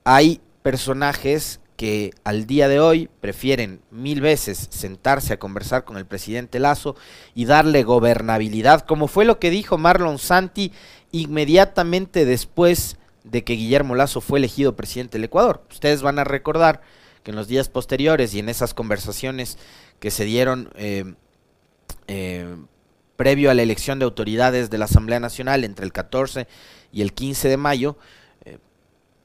hay 0.02 0.40
personajes 0.62 1.60
que 1.76 2.12
al 2.22 2.46
día 2.46 2.68
de 2.68 2.80
hoy 2.80 3.08
prefieren 3.20 3.80
mil 3.90 4.20
veces 4.20 4.68
sentarse 4.70 5.32
a 5.32 5.38
conversar 5.38 5.84
con 5.84 5.96
el 5.96 6.06
presidente 6.06 6.60
Lazo 6.60 6.94
y 7.34 7.46
darle 7.46 7.82
gobernabilidad, 7.82 8.82
como 8.82 9.08
fue 9.08 9.24
lo 9.24 9.38
que 9.38 9.50
dijo 9.50 9.76
Marlon 9.76 10.18
Santi 10.18 10.72
inmediatamente 11.10 12.24
después 12.24 12.96
de 13.24 13.42
que 13.42 13.54
Guillermo 13.54 13.94
Lazo 13.94 14.20
fue 14.20 14.38
elegido 14.38 14.76
presidente 14.76 15.18
del 15.18 15.24
Ecuador. 15.24 15.64
Ustedes 15.70 16.02
van 16.02 16.18
a 16.18 16.24
recordar 16.24 16.82
que 17.22 17.30
en 17.30 17.36
los 17.36 17.48
días 17.48 17.68
posteriores 17.68 18.34
y 18.34 18.38
en 18.38 18.48
esas 18.48 18.74
conversaciones 18.74 19.58
que 19.98 20.10
se 20.10 20.24
dieron 20.24 20.70
eh, 20.76 21.14
eh, 22.06 22.54
previo 23.16 23.50
a 23.50 23.54
la 23.54 23.62
elección 23.62 23.98
de 23.98 24.04
autoridades 24.04 24.70
de 24.70 24.78
la 24.78 24.84
Asamblea 24.84 25.20
Nacional 25.20 25.64
entre 25.64 25.84
el 25.86 25.92
14 25.92 26.46
y 26.92 27.02
el 27.02 27.12
15 27.12 27.48
de 27.48 27.56
mayo, 27.56 27.96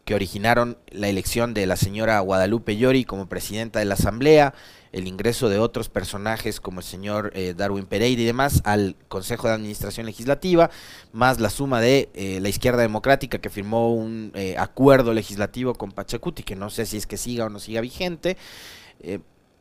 que 0.10 0.16
originaron 0.16 0.80
la 0.89 1.08
elección 1.08 1.54
de 1.54 1.68
la 1.68 1.75
señora 1.75 2.20
Guadalupe 2.22 2.75
Llori 2.75 3.06
como 3.06 3.30
presidenta 3.30 3.78
de 3.78 3.86
la 3.86 3.94
Asamblea, 3.94 4.56
el 4.92 5.08
ingreso 5.08 5.50
de 5.50 5.60
otros 5.60 5.88
personajes 5.88 6.60
como 6.60 6.80
el 6.80 6.84
señor 6.84 7.32
Darwin 7.56 7.86
Pereira 7.86 8.20
y 8.20 8.25
demás 8.25 8.63
al 8.66 8.96
Consejo 9.08 9.48
de 9.48 9.54
Administración 9.54 10.08
Legislativa, 10.08 10.72
más 11.13 11.39
la 11.39 11.51
suma 11.51 11.80
de 11.80 12.10
la 12.42 12.50
izquierda 12.50 12.82
democrática 12.82 13.38
que 13.38 13.51
firmó 13.51 13.94
un 13.94 14.34
acuerdo 14.58 15.13
legislativo 15.13 15.75
con 15.75 15.92
Pachacuti, 15.92 16.42
que 16.42 16.56
no 16.56 16.72
sé 16.72 16.88
si 16.88 16.98
es 16.98 17.06
que 17.06 17.18
siga 17.18 17.46
o 17.46 17.50
no 17.50 17.60
siga 17.60 17.80
vigente. 17.80 18.36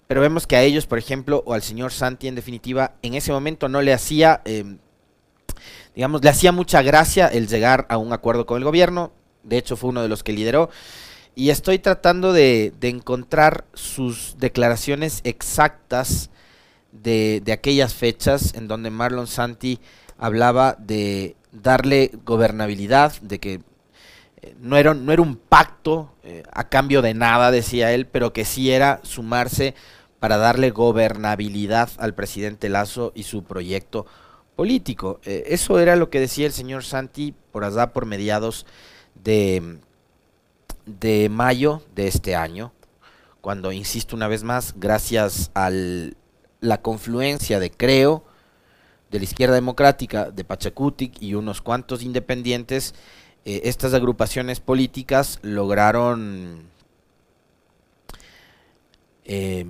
Pero 0.06 0.22
vemos 0.22 0.46
que 0.46 0.56
a 0.56 0.62
ellos, 0.62 0.86
por 0.86 0.98
ejemplo, 0.98 1.42
o 1.44 1.52
al 1.52 1.60
señor 1.60 1.92
Santi 1.92 2.26
en 2.26 2.36
definitiva, 2.36 2.94
en 3.02 3.12
ese 3.12 3.32
momento 3.32 3.68
no 3.68 3.82
le 3.82 3.92
hacía, 3.92 4.40
digamos, 5.94 6.24
le 6.24 6.30
hacía 6.30 6.52
mucha 6.52 6.80
gracia 6.80 7.26
el 7.26 7.48
llegar 7.48 7.84
a 7.90 7.98
un 7.98 8.14
acuerdo 8.14 8.46
con 8.46 8.56
el 8.56 8.64
gobierno. 8.64 9.12
De 9.42 9.58
hecho, 9.58 9.76
fue 9.76 9.90
uno 9.90 10.02
de 10.02 10.08
los 10.08 10.22
que 10.22 10.32
lideró. 10.32 10.70
Y 11.34 11.50
estoy 11.50 11.78
tratando 11.78 12.32
de, 12.32 12.72
encontrar 12.82 13.64
sus 13.74 14.36
declaraciones 14.38 15.20
exactas 15.24 16.30
de, 16.92 17.40
de, 17.44 17.52
aquellas 17.52 17.94
fechas 17.94 18.54
en 18.54 18.66
donde 18.66 18.90
Marlon 18.90 19.26
Santi 19.26 19.78
hablaba 20.18 20.76
de 20.78 21.36
darle 21.52 22.10
gobernabilidad, 22.24 23.12
de 23.20 23.38
que 23.38 23.60
eh, 24.42 24.54
no, 24.60 24.76
era, 24.76 24.94
no 24.94 25.12
era 25.12 25.22
un 25.22 25.36
pacto 25.36 26.12
eh, 26.22 26.42
a 26.52 26.68
cambio 26.68 27.02
de 27.02 27.14
nada, 27.14 27.50
decía 27.50 27.92
él, 27.92 28.06
pero 28.06 28.32
que 28.32 28.44
sí 28.44 28.70
era 28.70 29.00
sumarse 29.02 29.74
para 30.18 30.36
darle 30.36 30.70
gobernabilidad 30.70 31.90
al 31.98 32.14
presidente 32.14 32.68
Lazo 32.68 33.12
y 33.14 33.24
su 33.24 33.44
proyecto 33.44 34.06
político. 34.56 35.20
Eh, 35.24 35.44
eso 35.48 35.78
era 35.78 35.96
lo 35.96 36.10
que 36.10 36.20
decía 36.20 36.46
el 36.46 36.52
señor 36.52 36.84
Santi 36.84 37.34
por 37.52 37.64
allá 37.64 37.92
por 37.92 38.06
mediados 38.06 38.66
de, 39.22 39.78
de 40.86 41.28
mayo 41.28 41.82
de 41.94 42.08
este 42.08 42.34
año, 42.34 42.72
cuando, 43.40 43.72
insisto 43.72 44.16
una 44.16 44.28
vez 44.28 44.42
más, 44.42 44.74
gracias 44.76 45.50
a 45.54 45.70
la 46.60 46.82
confluencia 46.82 47.60
de 47.60 47.70
Creo, 47.70 48.24
de 49.10 49.18
la 49.18 49.24
izquierda 49.24 49.54
democrática, 49.54 50.30
de 50.30 50.44
Pachacutic 50.44 51.22
y 51.22 51.34
unos 51.34 51.62
cuantos 51.62 52.02
independientes, 52.02 52.94
eh, 53.44 53.62
estas 53.64 53.94
agrupaciones 53.94 54.60
políticas 54.60 55.38
lograron 55.42 56.64
eh, 59.24 59.66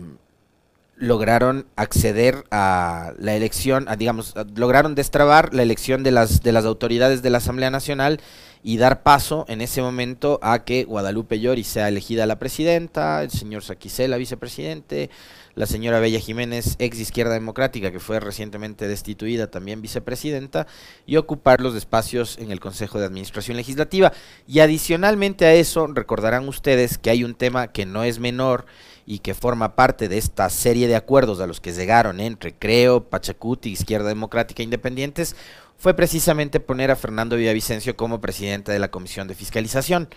lograron 0.98 1.66
acceder 1.76 2.44
a 2.50 3.12
la 3.18 3.34
elección, 3.34 3.86
digamos, 3.96 4.34
lograron 4.56 4.94
destrabar 4.94 5.54
la 5.54 5.62
elección 5.62 6.02
de 6.02 6.10
las, 6.10 6.42
de 6.42 6.52
las 6.52 6.64
autoridades 6.64 7.22
de 7.22 7.30
la 7.30 7.38
Asamblea 7.38 7.70
Nacional 7.70 8.20
y 8.62 8.76
dar 8.76 9.02
paso 9.02 9.44
en 9.48 9.60
ese 9.60 9.80
momento 9.80 10.40
a 10.42 10.64
que 10.64 10.84
Guadalupe 10.84 11.38
Llori 11.40 11.64
sea 11.64 11.88
elegida 11.88 12.26
la 12.26 12.38
presidenta, 12.38 13.22
el 13.22 13.30
señor 13.30 13.62
Saquicela 13.62 14.16
vicepresidente, 14.16 15.10
la 15.58 15.66
señora 15.66 15.98
Bella 15.98 16.20
Jiménez, 16.20 16.76
ex 16.78 17.00
izquierda 17.00 17.34
democrática, 17.34 17.90
que 17.90 17.98
fue 17.98 18.20
recientemente 18.20 18.86
destituida, 18.86 19.50
también 19.50 19.82
vicepresidenta, 19.82 20.68
y 21.04 21.16
ocupar 21.16 21.60
los 21.60 21.74
espacios 21.74 22.38
en 22.38 22.52
el 22.52 22.60
Consejo 22.60 23.00
de 23.00 23.06
Administración 23.06 23.56
Legislativa. 23.56 24.12
Y 24.46 24.60
adicionalmente 24.60 25.46
a 25.46 25.54
eso, 25.54 25.88
recordarán 25.88 26.46
ustedes 26.46 26.96
que 26.96 27.10
hay 27.10 27.24
un 27.24 27.34
tema 27.34 27.72
que 27.72 27.86
no 27.86 28.04
es 28.04 28.20
menor 28.20 28.66
y 29.04 29.18
que 29.18 29.34
forma 29.34 29.74
parte 29.74 30.08
de 30.08 30.16
esta 30.16 30.48
serie 30.48 30.86
de 30.86 30.94
acuerdos 30.94 31.40
a 31.40 31.48
los 31.48 31.60
que 31.60 31.72
llegaron 31.72 32.20
entre 32.20 32.54
Creo, 32.54 33.08
Pachacuti, 33.08 33.70
Izquierda 33.70 34.10
Democrática 34.10 34.62
e 34.62 34.64
Independientes, 34.64 35.34
fue 35.76 35.92
precisamente 35.92 36.60
poner 36.60 36.92
a 36.92 36.96
Fernando 36.96 37.34
Villavicencio 37.34 37.96
como 37.96 38.20
presidente 38.20 38.70
de 38.70 38.78
la 38.78 38.92
Comisión 38.92 39.26
de 39.26 39.34
Fiscalización. 39.34 40.08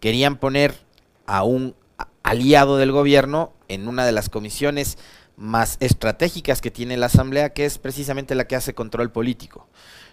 Querían 0.00 0.36
poner 0.36 0.74
a 1.26 1.44
un 1.44 1.76
aliado 2.22 2.76
del 2.76 2.92
gobierno 2.92 3.52
en 3.68 3.88
una 3.88 4.04
de 4.04 4.12
las 4.12 4.28
comisiones 4.28 4.98
más 5.36 5.78
estratégicas 5.80 6.60
que 6.60 6.70
tiene 6.70 6.96
la 6.96 7.06
Asamblea, 7.06 7.54
que 7.54 7.64
es 7.64 7.78
precisamente 7.78 8.34
la 8.34 8.46
que 8.46 8.56
hace 8.56 8.74
control 8.74 9.10
político, 9.10 9.68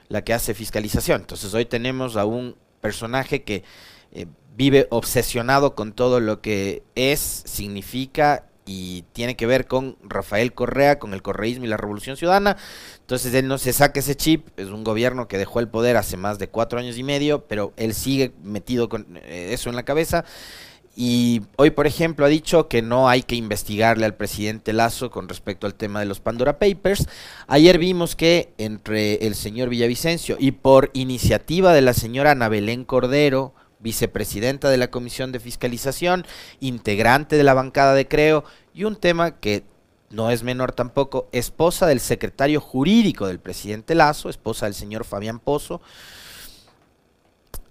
la 0.08 0.24
que 0.24 0.34
hace 0.34 0.54
fiscalización. 0.54 1.22
Entonces 1.22 1.54
hoy 1.54 1.66
tenemos 1.66 2.16
a 2.16 2.26
un 2.26 2.56
personaje 2.82 3.44
que 3.44 3.64
eh, 4.12 4.26
vive 4.56 4.88
obsesionado 4.90 5.76
con 5.76 5.94
todo 5.94 6.20
lo 6.20 6.42
que 6.42 6.84
es, 6.96 7.44
significa 7.46 8.46
y 8.66 9.04
tiene 9.14 9.36
que 9.36 9.46
ver 9.46 9.66
con 9.66 9.98
Rafael 10.04 10.54
Correa, 10.54 11.00
con 11.00 11.14
el 11.14 11.22
correísmo 11.22 11.66
y 11.66 11.70
la 11.70 11.78
revolución 11.78 12.18
ciudadana. 12.18 12.58
Entonces 13.00 13.34
él 13.34 13.48
no 13.48 13.58
se 13.58 13.74
saca 13.74 14.00
ese 14.00 14.16
chip, 14.16 14.48
es 14.58 14.68
un 14.68 14.84
gobierno 14.84 15.28
que 15.28 15.38
dejó 15.38 15.60
el 15.60 15.70
poder 15.70 15.96
hace 15.98 16.18
más 16.18 16.38
de 16.38 16.50
cuatro 16.50 16.80
años 16.80 16.98
y 16.98 17.04
medio, 17.04 17.46
pero 17.48 17.74
él 17.78 17.94
sigue 17.94 18.34
metido 18.44 18.90
con 18.90 19.18
eh, 19.24 19.50
eso 19.52 19.70
en 19.70 19.76
la 19.76 19.84
cabeza. 19.84 20.26
Y 21.00 21.44
hoy, 21.58 21.70
por 21.70 21.86
ejemplo, 21.86 22.26
ha 22.26 22.28
dicho 22.28 22.68
que 22.68 22.82
no 22.82 23.08
hay 23.08 23.22
que 23.22 23.36
investigarle 23.36 24.04
al 24.04 24.16
presidente 24.16 24.74
Lazo 24.74 25.12
con 25.12 25.30
respecto 25.30 25.68
al 25.68 25.76
tema 25.76 26.00
de 26.00 26.08
los 26.08 26.20
Pandora 26.20 26.58
Papers. 26.58 27.08
Ayer 27.46 27.78
vimos 27.78 28.16
que 28.16 28.52
entre 28.58 29.28
el 29.28 29.36
señor 29.36 29.70
Villavicencio 29.70 30.38
y 30.40 30.54
por 30.54 30.90
iniciativa 30.94 31.72
de 31.72 31.84
la 31.84 31.94
señora 31.94 32.32
Ana 32.32 32.50
Belén 32.50 32.84
Cordero, 32.84 33.54
vicepresidenta 33.78 34.72
de 34.72 34.78
la 34.78 34.90
Comisión 34.90 35.32
de 35.32 35.40
Fiscalización, 35.40 36.26
integrante 36.62 37.38
de 37.38 37.44
la 37.44 37.54
bancada 37.54 37.94
de 37.94 38.08
Creo, 38.08 38.44
y 38.74 38.86
un 38.86 38.96
tema 38.96 39.40
que 39.40 39.66
no 40.10 40.32
es 40.32 40.42
menor 40.42 40.72
tampoco, 40.72 41.30
esposa 41.32 41.86
del 41.86 42.00
secretario 42.00 42.60
jurídico 42.60 43.28
del 43.28 43.40
presidente 43.40 43.94
Lazo, 43.94 44.30
esposa 44.30 44.66
del 44.66 44.74
señor 44.74 45.06
Fabián 45.06 45.38
Pozo, 45.38 45.80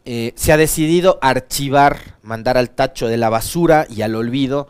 eh, 0.08 0.32
se 0.36 0.52
ha 0.52 0.56
decidido 0.56 1.18
archivar, 1.20 2.16
mandar 2.22 2.56
al 2.56 2.70
tacho 2.70 3.08
de 3.08 3.16
la 3.16 3.28
basura 3.28 3.88
y 3.90 4.02
al 4.02 4.14
olvido 4.14 4.68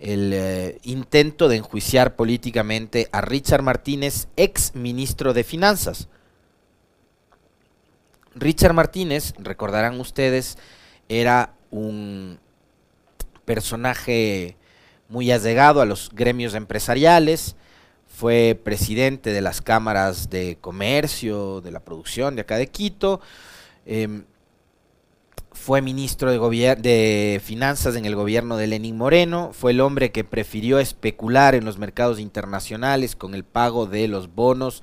el 0.00 0.32
eh, 0.34 0.80
intento 0.82 1.46
de 1.46 1.58
enjuiciar 1.58 2.16
políticamente 2.16 3.08
a 3.12 3.20
Richard 3.20 3.62
Martínez, 3.62 4.26
ex 4.36 4.74
ministro 4.74 5.34
de 5.34 5.44
Finanzas. 5.44 6.08
Richard 8.34 8.74
Martínez, 8.74 9.34
recordarán 9.38 10.00
ustedes, 10.00 10.58
era 11.08 11.54
un 11.70 12.40
personaje 13.44 14.56
muy 15.08 15.30
allegado 15.30 15.80
a 15.80 15.86
los 15.86 16.10
gremios 16.12 16.54
empresariales, 16.54 17.54
fue 18.08 18.60
presidente 18.60 19.30
de 19.32 19.42
las 19.42 19.60
cámaras 19.60 20.28
de 20.28 20.58
comercio, 20.60 21.60
de 21.60 21.70
la 21.70 21.78
producción 21.78 22.34
de 22.34 22.42
acá 22.42 22.56
de 22.56 22.66
Quito, 22.66 23.20
em, 23.86 24.24
fue 25.54 25.82
ministro 25.82 26.30
de, 26.30 26.76
de 26.76 27.40
Finanzas 27.44 27.96
en 27.96 28.04
el 28.04 28.14
gobierno 28.14 28.56
de 28.56 28.66
Lenín 28.66 28.96
Moreno, 28.96 29.50
fue 29.52 29.72
el 29.72 29.80
hombre 29.80 30.12
que 30.12 30.24
prefirió 30.24 30.78
especular 30.78 31.54
en 31.54 31.64
los 31.64 31.78
mercados 31.78 32.18
internacionales 32.18 33.16
con 33.16 33.34
el 33.34 33.44
pago 33.44 33.86
de 33.86 34.08
los 34.08 34.34
bonos 34.34 34.82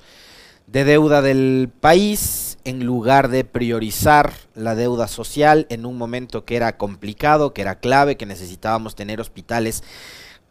de 0.66 0.84
deuda 0.84 1.20
del 1.20 1.68
país 1.80 2.58
en 2.64 2.84
lugar 2.84 3.28
de 3.28 3.44
priorizar 3.44 4.32
la 4.54 4.76
deuda 4.76 5.08
social 5.08 5.66
en 5.68 5.84
un 5.84 5.98
momento 5.98 6.44
que 6.44 6.54
era 6.54 6.76
complicado, 6.76 7.52
que 7.52 7.62
era 7.62 7.80
clave, 7.80 8.16
que 8.16 8.26
necesitábamos 8.26 8.94
tener 8.94 9.20
hospitales 9.20 9.82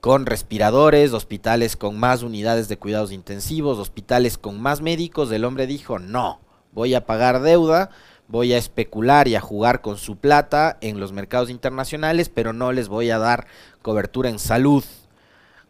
con 0.02 0.26
respiradores, 0.26 1.14
hospitales 1.14 1.78
con 1.78 1.98
más 1.98 2.24
unidades 2.24 2.68
de 2.68 2.78
cuidados 2.78 3.12
intensivos, 3.12 3.78
hospitales 3.78 4.38
con 4.38 4.60
más 4.62 4.82
médicos, 4.82 5.32
el 5.32 5.46
hombre 5.46 5.68
dijo, 5.68 6.00
no, 6.00 6.42
voy 6.72 6.96
a 6.96 7.06
pagar 7.06 7.42
deuda, 7.42 7.90
voy 8.30 8.54
a 8.54 8.58
especular 8.58 9.28
y 9.28 9.36
a 9.36 9.42
jugar 9.42 9.82
con 9.82 9.98
su 9.98 10.16
plata 10.16 10.78
en 10.82 11.00
los 11.00 11.12
mercados 11.12 11.50
internacionales, 11.50 12.30
pero 12.30 12.54
no 12.54 12.72
les 12.72 12.88
voy 12.88 13.10
a 13.10 13.18
dar 13.18 13.48
cobertura 13.82 14.30
en 14.30 14.40
salud. 14.40 14.84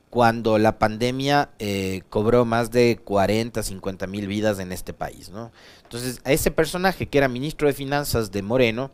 Cuando 0.10 0.58
la 0.58 0.80
pandemia 0.80 1.52
eh, 1.60 2.02
cobró 2.10 2.44
más 2.44 2.72
de 2.72 3.00
40, 3.04 3.62
50 3.64 4.08
mil 4.08 4.28
vidas 4.28 4.60
en 4.60 4.72
este 4.72 4.92
país. 4.92 5.30
¿no? 5.30 5.52
Entonces, 5.84 6.20
a 6.26 6.32
ese 6.32 6.52
personaje 6.52 7.08
que 7.08 7.18
era 7.18 7.28
ministro 7.28 7.68
de 7.68 7.74
Finanzas 7.74 8.32
de 8.32 8.42
Moreno, 8.42 8.92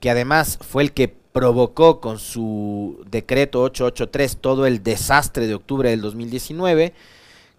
que 0.00 0.10
además 0.10 0.58
fue 0.60 0.82
el 0.82 0.92
que 0.92 1.08
provocó 1.08 2.00
con 2.00 2.18
su 2.18 3.04
decreto 3.10 3.62
883 3.62 4.38
todo 4.38 4.66
el 4.66 4.82
desastre 4.82 5.46
de 5.46 5.54
octubre 5.54 5.90
del 5.90 6.00
2019, 6.00 6.94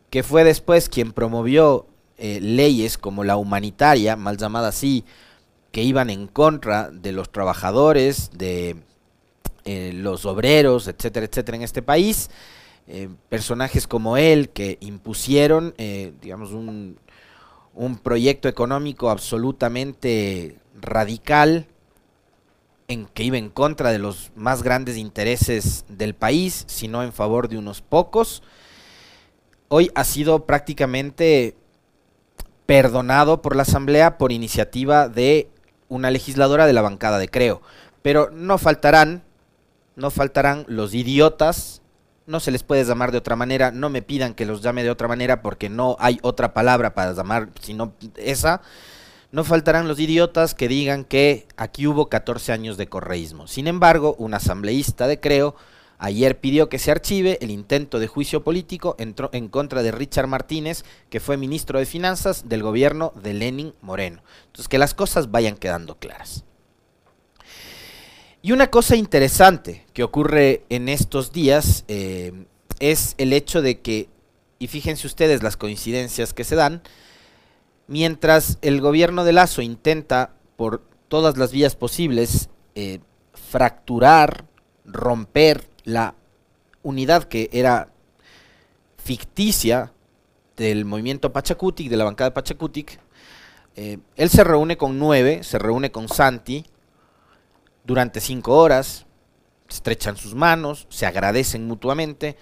que 0.10 0.24
fue 0.24 0.44
después 0.44 0.90
quien 0.90 1.12
promovió 1.12 1.86
eh, 2.18 2.40
leyes 2.42 2.98
como 2.98 3.24
la 3.24 3.38
humanitaria, 3.38 4.16
mal 4.16 4.38
llamada 4.38 4.70
así, 4.70 5.06
que 5.72 5.84
iban 5.84 6.10
en 6.10 6.28
contra 6.28 6.90
de 6.90 7.12
los 7.12 7.32
trabajadores, 7.32 8.32
de 8.34 8.78
eh, 9.66 9.92
los 9.94 10.26
obreros, 10.26 10.88
etcétera, 10.88 11.26
etcétera, 11.26 11.58
en 11.58 11.64
este 11.64 11.82
país. 11.82 12.30
Eh, 12.88 13.10
personajes 13.30 13.86
como 13.86 14.18
él 14.18 14.50
que 14.50 14.78
impusieron, 14.80 15.76
digamos, 16.22 16.54
un, 16.54 16.98
un 17.74 17.98
proyecto 17.98 18.48
económico 18.48 19.10
absolutamente 19.10 20.58
radical, 20.80 21.68
en 22.88 23.06
que 23.06 23.24
iba 23.24 23.38
en 23.38 23.50
contra 23.50 23.92
de 23.92 24.00
los 24.00 24.32
más 24.36 24.64
grandes 24.64 24.98
intereses 24.98 25.86
del 25.90 26.16
país, 26.16 26.64
sino 26.68 27.04
en 27.04 27.12
favor 27.12 27.50
de 27.50 27.58
unos 27.58 27.82
pocos, 27.82 28.42
hoy 29.68 29.92
ha 29.96 30.04
sido 30.04 30.46
prácticamente 30.46 31.56
perdonado 32.68 33.42
por 33.42 33.56
la 33.56 33.64
Asamblea 33.64 34.20
por 34.20 34.32
iniciativa 34.32 35.10
de 35.10 35.50
una 35.90 36.12
legisladora 36.12 36.68
de 36.68 36.74
la 36.74 36.84
bancada 36.84 37.18
de 37.18 37.30
Creo. 37.30 37.64
Pero 38.04 38.30
no 38.32 38.60
faltarán, 38.60 39.24
no 39.96 40.12
faltarán 40.12 40.66
los 40.68 40.94
idiotas, 40.94 41.82
no 42.28 42.40
se 42.40 42.52
les 42.52 42.62
puede 42.62 42.84
llamar 42.84 43.12
de 43.12 43.18
otra 43.18 43.36
manera, 43.36 43.72
no 43.72 43.90
me 43.90 44.04
pidan 44.04 44.36
que 44.36 44.46
los 44.46 44.62
llame 44.62 44.84
de 44.84 44.92
otra 44.92 45.08
manera 45.08 45.42
porque 45.42 45.70
no 45.70 45.96
hay 46.00 46.20
otra 46.22 46.54
palabra 46.54 46.94
para 46.94 47.14
llamar 47.14 47.50
sino 47.62 47.94
esa 48.18 48.62
no 49.32 49.44
faltarán 49.44 49.88
los 49.88 50.00
idiotas 50.00 50.54
que 50.54 50.68
digan 50.68 51.04
que 51.04 51.48
aquí 51.58 51.86
hubo 51.86 52.08
14 52.08 52.54
años 52.54 52.78
de 52.78 52.88
correísmo. 52.88 53.48
Sin 53.48 53.68
embargo, 53.68 54.16
un 54.18 54.34
asambleísta 54.34 55.08
de 55.08 55.20
Creo 55.20 55.56
ayer 55.98 56.40
pidió 56.40 56.70
que 56.70 56.80
se 56.80 56.92
archive 56.92 57.38
el 57.42 57.52
intento 57.52 58.00
de 58.00 58.08
juicio 58.08 58.44
político 58.44 58.96
en 59.00 59.48
contra 59.50 59.84
de 59.84 59.92
Richard 59.92 60.28
Martínez, 60.28 60.84
que 61.10 61.20
fue 61.20 61.38
ministro 61.38 61.80
de 61.80 61.86
Finanzas 61.86 62.50
del 62.50 62.64
gobierno 62.64 63.14
de 63.22 63.34
Lenin 63.34 63.74
Moreno. 63.82 64.22
Entonces, 64.46 64.68
que 64.68 64.78
las 64.78 64.94
cosas 64.94 65.32
vayan 65.32 65.58
quedando 65.58 65.98
claras. 65.98 66.44
Y 68.42 68.52
una 68.52 68.68
cosa 68.68 68.96
interesante 68.96 69.86
que 69.94 70.04
ocurre 70.04 70.64
en 70.70 70.90
estos 70.90 71.32
días 71.32 71.84
eh, 71.88 72.46
es 72.80 73.16
el 73.18 73.34
hecho 73.34 73.62
de 73.62 73.82
que, 73.82 74.10
y 74.60 74.68
fíjense 74.68 75.08
ustedes 75.08 75.44
las 75.44 75.58
coincidencias 75.58 76.34
que 76.34 76.44
se 76.44 76.56
dan, 76.56 76.82
Mientras 77.88 78.58
el 78.62 78.82
gobierno 78.82 79.24
de 79.24 79.32
Lazo 79.32 79.62
intenta 79.62 80.34
por 80.58 80.82
todas 81.08 81.38
las 81.38 81.54
vías 81.54 81.78
posibles 81.78 82.50
eh, 82.76 83.00
fracturar, 83.34 84.46
romper 84.84 85.66
la 85.88 86.16
unidad 86.84 87.24
que 87.24 87.50
era 87.54 87.88
ficticia 88.98 89.94
del 90.58 90.84
movimiento 90.84 91.32
Pachacutic, 91.32 91.90
de 91.90 91.96
la 91.96 92.04
bancada 92.04 92.34
Pachacutic, 92.34 93.00
eh, 93.78 93.98
él 94.18 94.30
se 94.30 94.44
reúne 94.44 94.76
con 94.76 95.00
nueve, 95.00 95.44
se 95.44 95.58
reúne 95.58 95.90
con 95.90 96.10
Santi 96.10 96.66
durante 97.86 98.20
cinco 98.20 98.58
horas, 98.58 99.06
estrechan 99.70 100.18
sus 100.18 100.36
manos, 100.36 100.88
se 100.90 101.06
agradecen 101.06 101.66
mutuamente, 101.66 102.36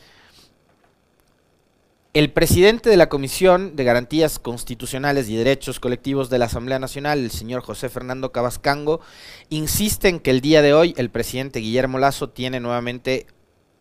el 2.15 2.31
presidente 2.31 2.89
de 2.89 2.95
la 2.95 3.09
Comisión 3.09 3.75
de 3.75 3.83
Garantías 3.83 4.39
Constitucionales 4.39 5.27
y 5.27 5.35
Derechos 5.35 5.81
Colectivos 5.81 6.29
de 6.29 6.39
la 6.39 6.45
Asamblea 6.45 6.79
Nacional, 6.79 7.19
el 7.19 7.29
señor 7.29 7.61
José 7.61 7.89
Fernando 7.89 8.31
Cabascango, 8.31 9.01
insiste 9.49 10.07
en 10.07 10.21
que 10.21 10.31
el 10.31 10.39
día 10.39 10.61
de 10.61 10.73
hoy 10.73 10.93
el 10.95 11.09
presidente 11.09 11.59
Guillermo 11.59 11.99
Lazo 11.99 12.29
tiene 12.29 12.61
nuevamente 12.61 13.27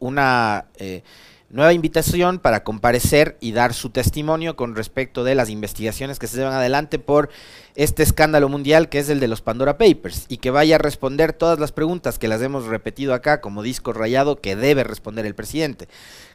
una 0.00 0.66
eh, 0.74 1.04
nueva 1.50 1.72
invitación 1.72 2.38
para 2.38 2.64
comparecer 2.64 3.36
y 3.40 3.52
dar 3.52 3.74
su 3.74 3.90
testimonio 3.90 4.56
con 4.56 4.74
respecto 4.74 5.24
de 5.24 5.34
las 5.34 5.50
investigaciones 5.50 6.18
que 6.18 6.26
se 6.26 6.36
llevan 6.36 6.54
adelante 6.54 6.98
por 6.98 7.30
este 7.76 8.02
escándalo 8.02 8.48
mundial 8.48 8.88
que 8.88 8.98
es 8.98 9.08
el 9.08 9.20
de 9.20 9.28
los 9.28 9.40
Pandora 9.40 9.78
Papers 9.78 10.26
y 10.28 10.38
que 10.38 10.50
vaya 10.50 10.76
a 10.76 10.78
responder 10.78 11.32
todas 11.32 11.58
las 11.58 11.72
preguntas 11.72 12.18
que 12.18 12.28
las 12.28 12.40
hemos 12.42 12.66
repetido 12.66 13.14
acá 13.14 13.40
como 13.40 13.62
disco 13.62 13.92
rayado 13.92 14.40
que 14.40 14.56
debe 14.56 14.84
responder 14.84 15.26
el 15.26 15.34
presidente. 15.34 15.88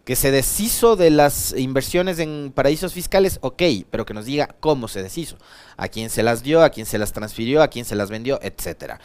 Que 0.06 0.15
se 0.15 0.32
deshizo 0.32 0.95
de 0.95 1.12
las 1.12 1.54
inversiones 1.56 2.19
en 2.19 2.52
paraísos 2.56 2.93
fiscales, 2.93 3.38
ok, 3.41 3.62
pero 3.91 4.06
que 4.06 4.13
nos 4.13 4.26
diga 4.26 4.56
cómo 4.60 4.88
se 4.88 5.04
deshizo, 5.04 5.38
a 5.78 5.88
quién 5.88 6.10
se 6.10 6.24
las 6.24 6.41
dio, 6.41 6.63
a 6.63 6.72
quién 6.72 6.86
se 6.86 6.98
las 6.98 7.13
transfirió, 7.13 7.62
a 7.62 7.67
quién 7.67 7.86
se 7.86 7.95
las 7.95 8.10
vendió, 8.10 8.39
etcétera 8.41 9.00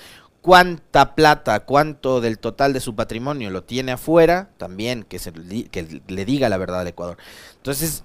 cuánta 0.44 1.14
plata, 1.14 1.60
cuánto 1.60 2.20
del 2.20 2.38
total 2.38 2.74
de 2.74 2.80
su 2.80 2.94
patrimonio 2.94 3.48
lo 3.48 3.64
tiene 3.64 3.92
afuera, 3.92 4.50
también 4.58 5.02
que, 5.02 5.18
se, 5.18 5.32
le 5.32 6.24
diga 6.26 6.50
la 6.50 6.58
verdad 6.58 6.80
al 6.82 6.86
Ecuador. 6.86 7.16
Entonces, 7.56 8.04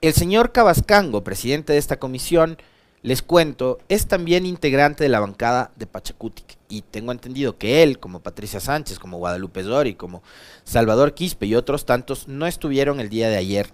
el 0.00 0.14
señor 0.14 0.52
Cabascango, 0.52 1.22
presidente 1.22 1.74
de 1.74 1.78
esta 1.78 1.98
comisión, 1.98 2.56
les 3.02 3.20
cuento, 3.20 3.76
es 3.90 4.06
también 4.06 4.46
integrante 4.46 5.04
de 5.04 5.10
la 5.10 5.20
bancada 5.20 5.70
de 5.76 5.86
Pachacutic. 5.86 6.56
Y 6.70 6.80
tengo 6.80 7.12
entendido 7.12 7.58
que 7.58 7.82
él, 7.82 7.98
como 7.98 8.20
Patricia 8.20 8.58
Sánchez, 8.58 8.98
como 8.98 9.18
Guadalupe 9.18 9.62
Zori, 9.62 9.96
como 9.96 10.22
Salvador 10.64 11.12
Quispe 11.12 11.44
y 11.44 11.56
otros 11.56 11.84
tantos, 11.84 12.26
no 12.26 12.46
estuvieron 12.46 13.00
el 13.00 13.10
día 13.10 13.28
de 13.28 13.36
ayer 13.36 13.70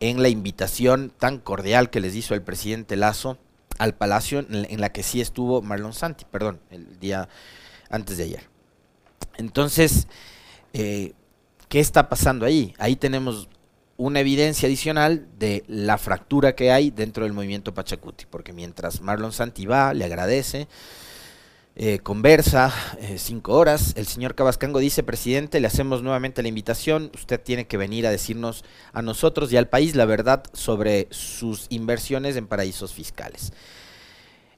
en 0.00 0.20
la 0.20 0.28
invitación 0.28 1.10
tan 1.18 1.38
cordial 1.38 1.88
que 1.88 2.00
les 2.00 2.14
hizo 2.14 2.34
el 2.34 2.42
presidente 2.42 2.96
Lazo 2.96 3.38
al 3.80 3.94
Palacio, 3.94 4.44
en 4.50 4.78
la 4.78 4.92
que 4.92 5.02
sí 5.02 5.22
estuvo 5.22 5.62
Marlon 5.62 5.94
Santi, 5.94 6.26
perdón, 6.30 6.60
el 6.70 7.00
día 7.00 7.30
antes 7.88 8.18
de 8.18 8.24
ayer. 8.24 8.42
Entonces, 9.38 10.06
eh, 10.74 11.14
¿qué 11.70 11.80
está 11.80 12.10
pasando 12.10 12.44
ahí? 12.44 12.74
Ahí 12.76 12.94
tenemos 12.94 13.48
una 13.96 14.20
evidencia 14.20 14.66
adicional 14.66 15.26
de 15.38 15.64
la 15.66 15.96
fractura 15.96 16.54
que 16.54 16.70
hay 16.70 16.90
dentro 16.90 17.24
del 17.24 17.32
movimiento 17.32 17.72
Pachacuti, 17.72 18.26
porque 18.26 18.52
mientras 18.52 19.00
Marlon 19.00 19.32
Santi 19.32 19.64
va, 19.64 19.94
le 19.94 20.04
agradece, 20.04 20.68
eh, 21.76 22.00
conversa 22.00 22.72
eh, 23.00 23.16
cinco 23.18 23.54
horas. 23.54 23.94
El 23.96 24.06
señor 24.06 24.34
Cabascango 24.34 24.80
dice, 24.80 25.02
presidente, 25.02 25.60
le 25.60 25.66
hacemos 25.66 26.02
nuevamente 26.02 26.42
la 26.42 26.48
invitación. 26.48 27.10
Usted 27.14 27.40
tiene 27.40 27.66
que 27.66 27.76
venir 27.76 28.06
a 28.06 28.10
decirnos 28.10 28.64
a 28.92 29.02
nosotros 29.02 29.52
y 29.52 29.56
al 29.56 29.68
país 29.68 29.94
la 29.94 30.04
verdad 30.04 30.42
sobre 30.52 31.06
sus 31.10 31.66
inversiones 31.70 32.36
en 32.36 32.46
paraísos 32.46 32.92
fiscales. 32.92 33.52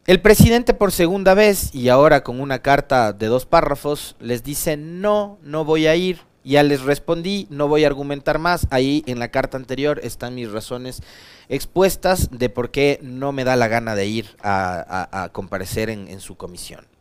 El 0.05 0.21
presidente 0.21 0.75
por 0.75 0.91
segunda 0.91 1.35
vez 1.35 1.73
y 1.73 1.89
ahora 1.89 2.25
con 2.25 2.41
una 2.41 2.59
carta 2.59 3.13
de 3.13 3.27
dos 3.27 3.47
párrafos 3.47 4.17
les 4.19 4.43
dice 4.43 4.77
no, 4.77 5.39
no 5.43 5.65
voy 5.65 5.87
a 5.87 5.95
ir. 5.95 6.21
Ya 6.45 6.65
les 6.65 6.83
respondí, 6.83 7.47
no 7.51 7.69
voy 7.69 7.85
a 7.85 7.87
argumentar 7.87 8.41
más. 8.41 8.67
Ahí 8.71 9.05
en 9.07 9.21
la 9.21 9.29
carta 9.29 9.57
anterior 9.57 10.01
están 10.03 10.35
mis 10.35 10.51
razones 10.51 11.01
expuestas 11.49 12.31
de 12.33 12.49
por 12.49 12.73
qué 12.73 12.99
no 13.01 13.31
me 13.31 13.45
da 13.45 13.55
la 13.55 13.69
gana 13.69 13.95
de 13.95 14.07
ir 14.07 14.37
a, 14.43 15.29
comparecer 15.31 15.89
en, 15.89 16.09
en 16.09 16.19
su 16.19 16.37
comisión. 16.37 16.92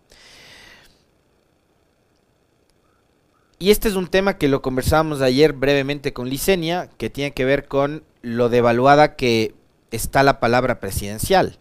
Y 3.61 3.69
este 3.69 3.89
es 3.89 3.93
un 3.93 4.07
tema 4.07 4.39
que 4.39 4.47
lo 4.47 4.63
conversábamos 4.63 5.21
ayer 5.21 5.53
brevemente 5.53 6.13
con 6.13 6.27
Licenia, 6.27 6.89
que 6.97 7.11
tiene 7.11 7.31
que 7.31 7.45
ver 7.45 7.67
con 7.67 8.03
lo 8.23 8.49
devaluada 8.49 9.15
que 9.15 9.53
está 9.91 10.23
la 10.23 10.39
palabra 10.39 10.79
presidencial. 10.79 11.59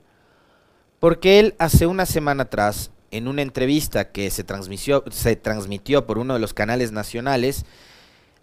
Porque 0.98 1.38
él 1.38 1.54
hace 1.58 1.86
una 1.86 2.06
semana 2.06 2.44
atrás, 2.44 2.90
en 3.10 3.28
una 3.28 3.42
entrevista 3.42 4.12
que 4.12 4.30
se 4.30 4.44
transmitió, 4.44 5.04
se 5.10 5.36
transmitió 5.36 6.06
por 6.06 6.16
uno 6.16 6.32
de 6.32 6.40
los 6.40 6.54
canales 6.54 6.90
nacionales, 6.90 7.66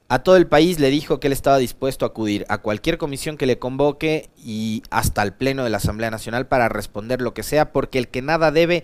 a 0.07 0.19
todo 0.19 0.37
el 0.37 0.45
país 0.45 0.79
le 0.79 0.91
dijo 0.91 1.19
que 1.19 1.25
él 1.25 1.33
estaba 1.33 1.57
dispuesto 1.57 2.05
a 2.05 2.09
acudir 2.09 2.45
a 2.49 2.59
cualquier 2.59 2.99
comisión 2.99 3.37
que 3.37 3.47
le 3.47 3.57
convoque 3.57 4.29
y 4.37 4.83
hasta 4.91 5.23
al 5.23 5.35
Pleno 5.35 5.63
de 5.63 5.71
la 5.71 5.77
Asamblea 5.77 6.11
Nacional 6.11 6.45
para 6.45 6.69
responder 6.69 7.23
lo 7.23 7.33
que 7.33 7.41
sea, 7.41 7.71
porque 7.71 7.97
el 7.97 8.07
que 8.09 8.21
nada 8.21 8.51
debe, 8.51 8.83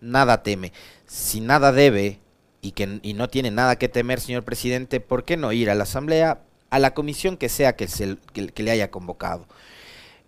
nada 0.00 0.42
teme. 0.42 0.72
Si 1.04 1.42
nada 1.42 1.72
debe 1.72 2.23
y, 2.64 2.72
que, 2.72 2.98
y 3.02 3.12
no 3.12 3.28
tiene 3.28 3.50
nada 3.50 3.76
que 3.76 3.90
temer, 3.90 4.20
señor 4.20 4.42
presidente, 4.42 4.98
¿por 4.98 5.24
qué 5.24 5.36
no 5.36 5.52
ir 5.52 5.68
a 5.68 5.74
la 5.74 5.82
Asamblea, 5.82 6.40
a 6.70 6.78
la 6.78 6.94
comisión 6.94 7.36
que 7.36 7.50
sea 7.50 7.76
que, 7.76 7.88
se, 7.88 8.16
que, 8.32 8.62
le 8.62 8.70
haya 8.70 8.90
convocado? 8.90 9.46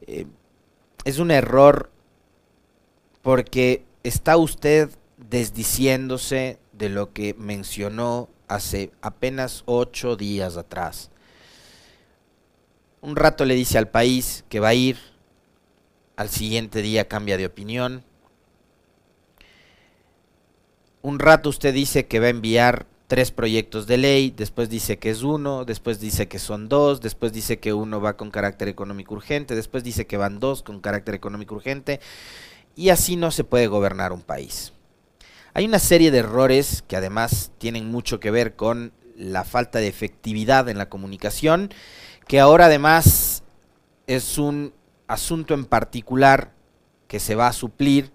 Eh, 0.06 0.26
es 1.04 1.18
un 1.18 1.30
error 1.30 1.90
porque 3.22 3.86
está 4.02 4.36
usted 4.36 4.90
desdiciéndose 5.16 6.58
de 6.72 6.90
lo 6.90 7.14
que 7.14 7.34
mencionó 7.38 8.28
hace 8.48 8.90
apenas 9.00 9.62
ocho 9.64 10.16
días 10.16 10.58
atrás. 10.58 11.10
Un 13.00 13.16
rato 13.16 13.46
le 13.46 13.54
dice 13.54 13.78
al 13.78 13.88
país 13.88 14.44
que 14.50 14.60
va 14.60 14.68
a 14.68 14.74
ir, 14.74 14.98
al 16.16 16.28
siguiente 16.28 16.82
día 16.82 17.08
cambia 17.08 17.38
de 17.38 17.46
opinión. 17.46 18.04
Un 21.06 21.20
rato 21.20 21.50
usted 21.50 21.72
dice 21.72 22.06
que 22.06 22.18
va 22.18 22.26
a 22.26 22.30
enviar 22.30 22.84
tres 23.06 23.30
proyectos 23.30 23.86
de 23.86 23.96
ley, 23.96 24.34
después 24.36 24.68
dice 24.68 24.98
que 24.98 25.10
es 25.10 25.22
uno, 25.22 25.64
después 25.64 26.00
dice 26.00 26.26
que 26.26 26.40
son 26.40 26.68
dos, 26.68 27.00
después 27.00 27.32
dice 27.32 27.60
que 27.60 27.72
uno 27.72 28.00
va 28.00 28.16
con 28.16 28.32
carácter 28.32 28.66
económico 28.66 29.14
urgente, 29.14 29.54
después 29.54 29.84
dice 29.84 30.08
que 30.08 30.16
van 30.16 30.40
dos 30.40 30.64
con 30.64 30.80
carácter 30.80 31.14
económico 31.14 31.54
urgente 31.54 32.00
y 32.74 32.88
así 32.88 33.14
no 33.14 33.30
se 33.30 33.44
puede 33.44 33.68
gobernar 33.68 34.12
un 34.12 34.22
país. 34.22 34.72
Hay 35.54 35.64
una 35.64 35.78
serie 35.78 36.10
de 36.10 36.18
errores 36.18 36.82
que 36.88 36.96
además 36.96 37.52
tienen 37.58 37.88
mucho 37.88 38.18
que 38.18 38.32
ver 38.32 38.56
con 38.56 38.90
la 39.14 39.44
falta 39.44 39.78
de 39.78 39.86
efectividad 39.86 40.68
en 40.68 40.76
la 40.76 40.88
comunicación, 40.88 41.72
que 42.26 42.40
ahora 42.40 42.66
además 42.66 43.44
es 44.08 44.38
un 44.38 44.74
asunto 45.06 45.54
en 45.54 45.66
particular 45.66 46.50
que 47.06 47.20
se 47.20 47.36
va 47.36 47.46
a 47.46 47.52
suplir 47.52 48.10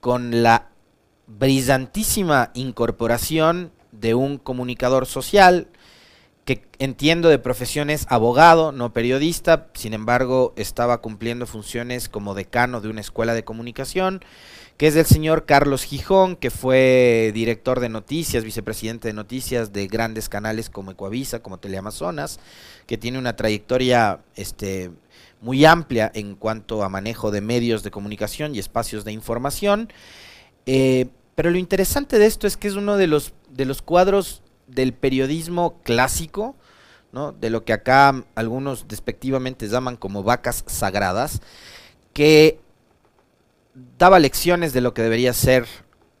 con 0.00 0.42
la 0.42 0.71
brillantísima 1.26 2.50
incorporación 2.54 3.72
de 3.90 4.14
un 4.14 4.38
comunicador 4.38 5.06
social, 5.06 5.68
que 6.44 6.64
entiendo 6.78 7.28
de 7.28 7.38
profesión 7.38 7.88
es 7.88 8.06
abogado, 8.08 8.72
no 8.72 8.92
periodista, 8.92 9.68
sin 9.74 9.94
embargo 9.94 10.52
estaba 10.56 11.00
cumpliendo 11.00 11.46
funciones 11.46 12.08
como 12.08 12.34
decano 12.34 12.80
de 12.80 12.88
una 12.88 13.00
escuela 13.00 13.34
de 13.34 13.44
comunicación, 13.44 14.24
que 14.76 14.88
es 14.88 14.96
el 14.96 15.06
señor 15.06 15.44
Carlos 15.46 15.84
Gijón, 15.84 16.34
que 16.34 16.50
fue 16.50 17.30
director 17.34 17.78
de 17.78 17.88
noticias, 17.88 18.42
vicepresidente 18.42 19.06
de 19.06 19.14
noticias 19.14 19.72
de 19.72 19.86
grandes 19.86 20.28
canales 20.28 20.70
como 20.70 20.90
Ecuavisa, 20.90 21.40
como 21.40 21.58
Teleamazonas, 21.58 22.40
que 22.86 22.98
tiene 22.98 23.18
una 23.18 23.36
trayectoria 23.36 24.20
este, 24.34 24.90
muy 25.40 25.64
amplia 25.64 26.10
en 26.14 26.34
cuanto 26.34 26.82
a 26.82 26.88
manejo 26.88 27.30
de 27.30 27.40
medios 27.40 27.84
de 27.84 27.92
comunicación 27.92 28.56
y 28.56 28.58
espacios 28.58 29.04
de 29.04 29.12
información. 29.12 29.92
Eh, 30.66 31.08
pero 31.34 31.50
lo 31.50 31.58
interesante 31.58 32.18
de 32.18 32.26
esto 32.26 32.46
es 32.46 32.56
que 32.56 32.68
es 32.68 32.74
uno 32.74 32.96
de 32.96 33.06
los, 33.06 33.32
de 33.50 33.64
los 33.64 33.82
cuadros 33.82 34.42
del 34.66 34.92
periodismo 34.92 35.80
clásico, 35.82 36.56
¿no? 37.12 37.32
de 37.32 37.50
lo 37.50 37.64
que 37.64 37.72
acá 37.72 38.24
algunos 38.34 38.88
despectivamente 38.88 39.68
llaman 39.68 39.96
como 39.96 40.22
vacas 40.22 40.64
sagradas, 40.66 41.40
que 42.12 42.58
daba 43.98 44.18
lecciones 44.18 44.72
de 44.72 44.80
lo 44.80 44.94
que 44.94 45.02
debería 45.02 45.32
ser 45.32 45.66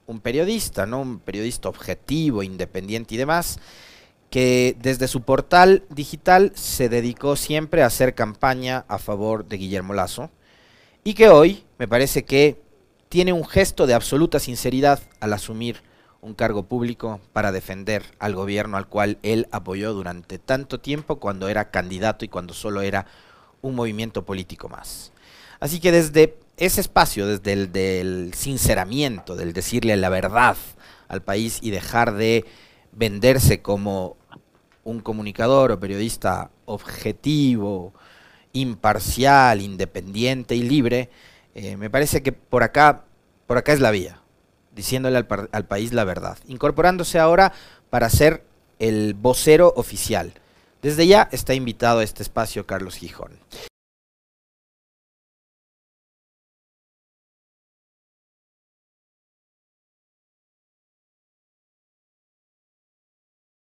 un 0.06 0.20
periodista, 0.20 0.86
¿no? 0.86 1.00
un 1.00 1.18
periodista 1.18 1.68
objetivo, 1.68 2.42
independiente 2.42 3.14
y 3.14 3.18
demás, 3.18 3.58
que 4.30 4.76
desde 4.80 5.08
su 5.08 5.22
portal 5.22 5.84
digital 5.90 6.52
se 6.54 6.88
dedicó 6.88 7.36
siempre 7.36 7.82
a 7.82 7.86
hacer 7.86 8.14
campaña 8.14 8.84
a 8.88 8.98
favor 8.98 9.46
de 9.46 9.58
Guillermo 9.58 9.92
Lazo, 9.92 10.30
y 11.04 11.14
que 11.14 11.28
hoy 11.28 11.64
me 11.78 11.88
parece 11.88 12.24
que 12.24 12.60
tiene 13.12 13.34
un 13.34 13.44
gesto 13.44 13.86
de 13.86 13.92
absoluta 13.92 14.38
sinceridad 14.38 14.98
al 15.20 15.34
asumir 15.34 15.82
un 16.22 16.32
cargo 16.32 16.62
público 16.62 17.20
para 17.34 17.52
defender 17.52 18.02
al 18.18 18.34
gobierno 18.34 18.78
al 18.78 18.88
cual 18.88 19.18
él 19.22 19.48
apoyó 19.52 19.92
durante 19.92 20.38
tanto 20.38 20.80
tiempo 20.80 21.16
cuando 21.16 21.50
era 21.50 21.70
candidato 21.70 22.24
y 22.24 22.28
cuando 22.28 22.54
solo 22.54 22.80
era 22.80 23.04
un 23.60 23.74
movimiento 23.74 24.24
político 24.24 24.70
más. 24.70 25.12
Así 25.60 25.78
que 25.78 25.92
desde 25.92 26.38
ese 26.56 26.80
espacio, 26.80 27.26
desde 27.26 27.52
el 27.52 27.70
del 27.70 28.32
sinceramiento, 28.32 29.36
del 29.36 29.52
decirle 29.52 29.94
la 29.98 30.08
verdad 30.08 30.56
al 31.08 31.20
país 31.20 31.58
y 31.60 31.70
dejar 31.70 32.14
de 32.14 32.46
venderse 32.92 33.60
como 33.60 34.16
un 34.84 35.00
comunicador 35.00 35.70
o 35.70 35.78
periodista 35.78 36.50
objetivo, 36.64 37.92
imparcial, 38.54 39.60
independiente 39.60 40.56
y 40.56 40.62
libre, 40.62 41.10
eh, 41.54 41.76
me 41.76 41.90
parece 41.90 42.22
que 42.22 42.32
por 42.32 42.62
acá, 42.62 43.04
por 43.46 43.58
acá 43.58 43.72
es 43.72 43.80
la 43.80 43.90
vía 43.90 44.18
diciéndole 44.74 45.18
al, 45.18 45.48
al 45.52 45.66
país 45.66 45.92
la 45.92 46.04
verdad, 46.04 46.38
incorporándose 46.46 47.18
ahora 47.18 47.52
para 47.90 48.08
ser 48.08 48.42
el 48.78 49.14
vocero 49.14 49.72
oficial. 49.76 50.32
Desde 50.80 51.06
ya 51.06 51.28
está 51.30 51.54
invitado 51.54 52.00
a 52.00 52.04
este 52.04 52.22
espacio 52.22 52.66
Carlos 52.66 52.96
Gijón. 52.96 53.38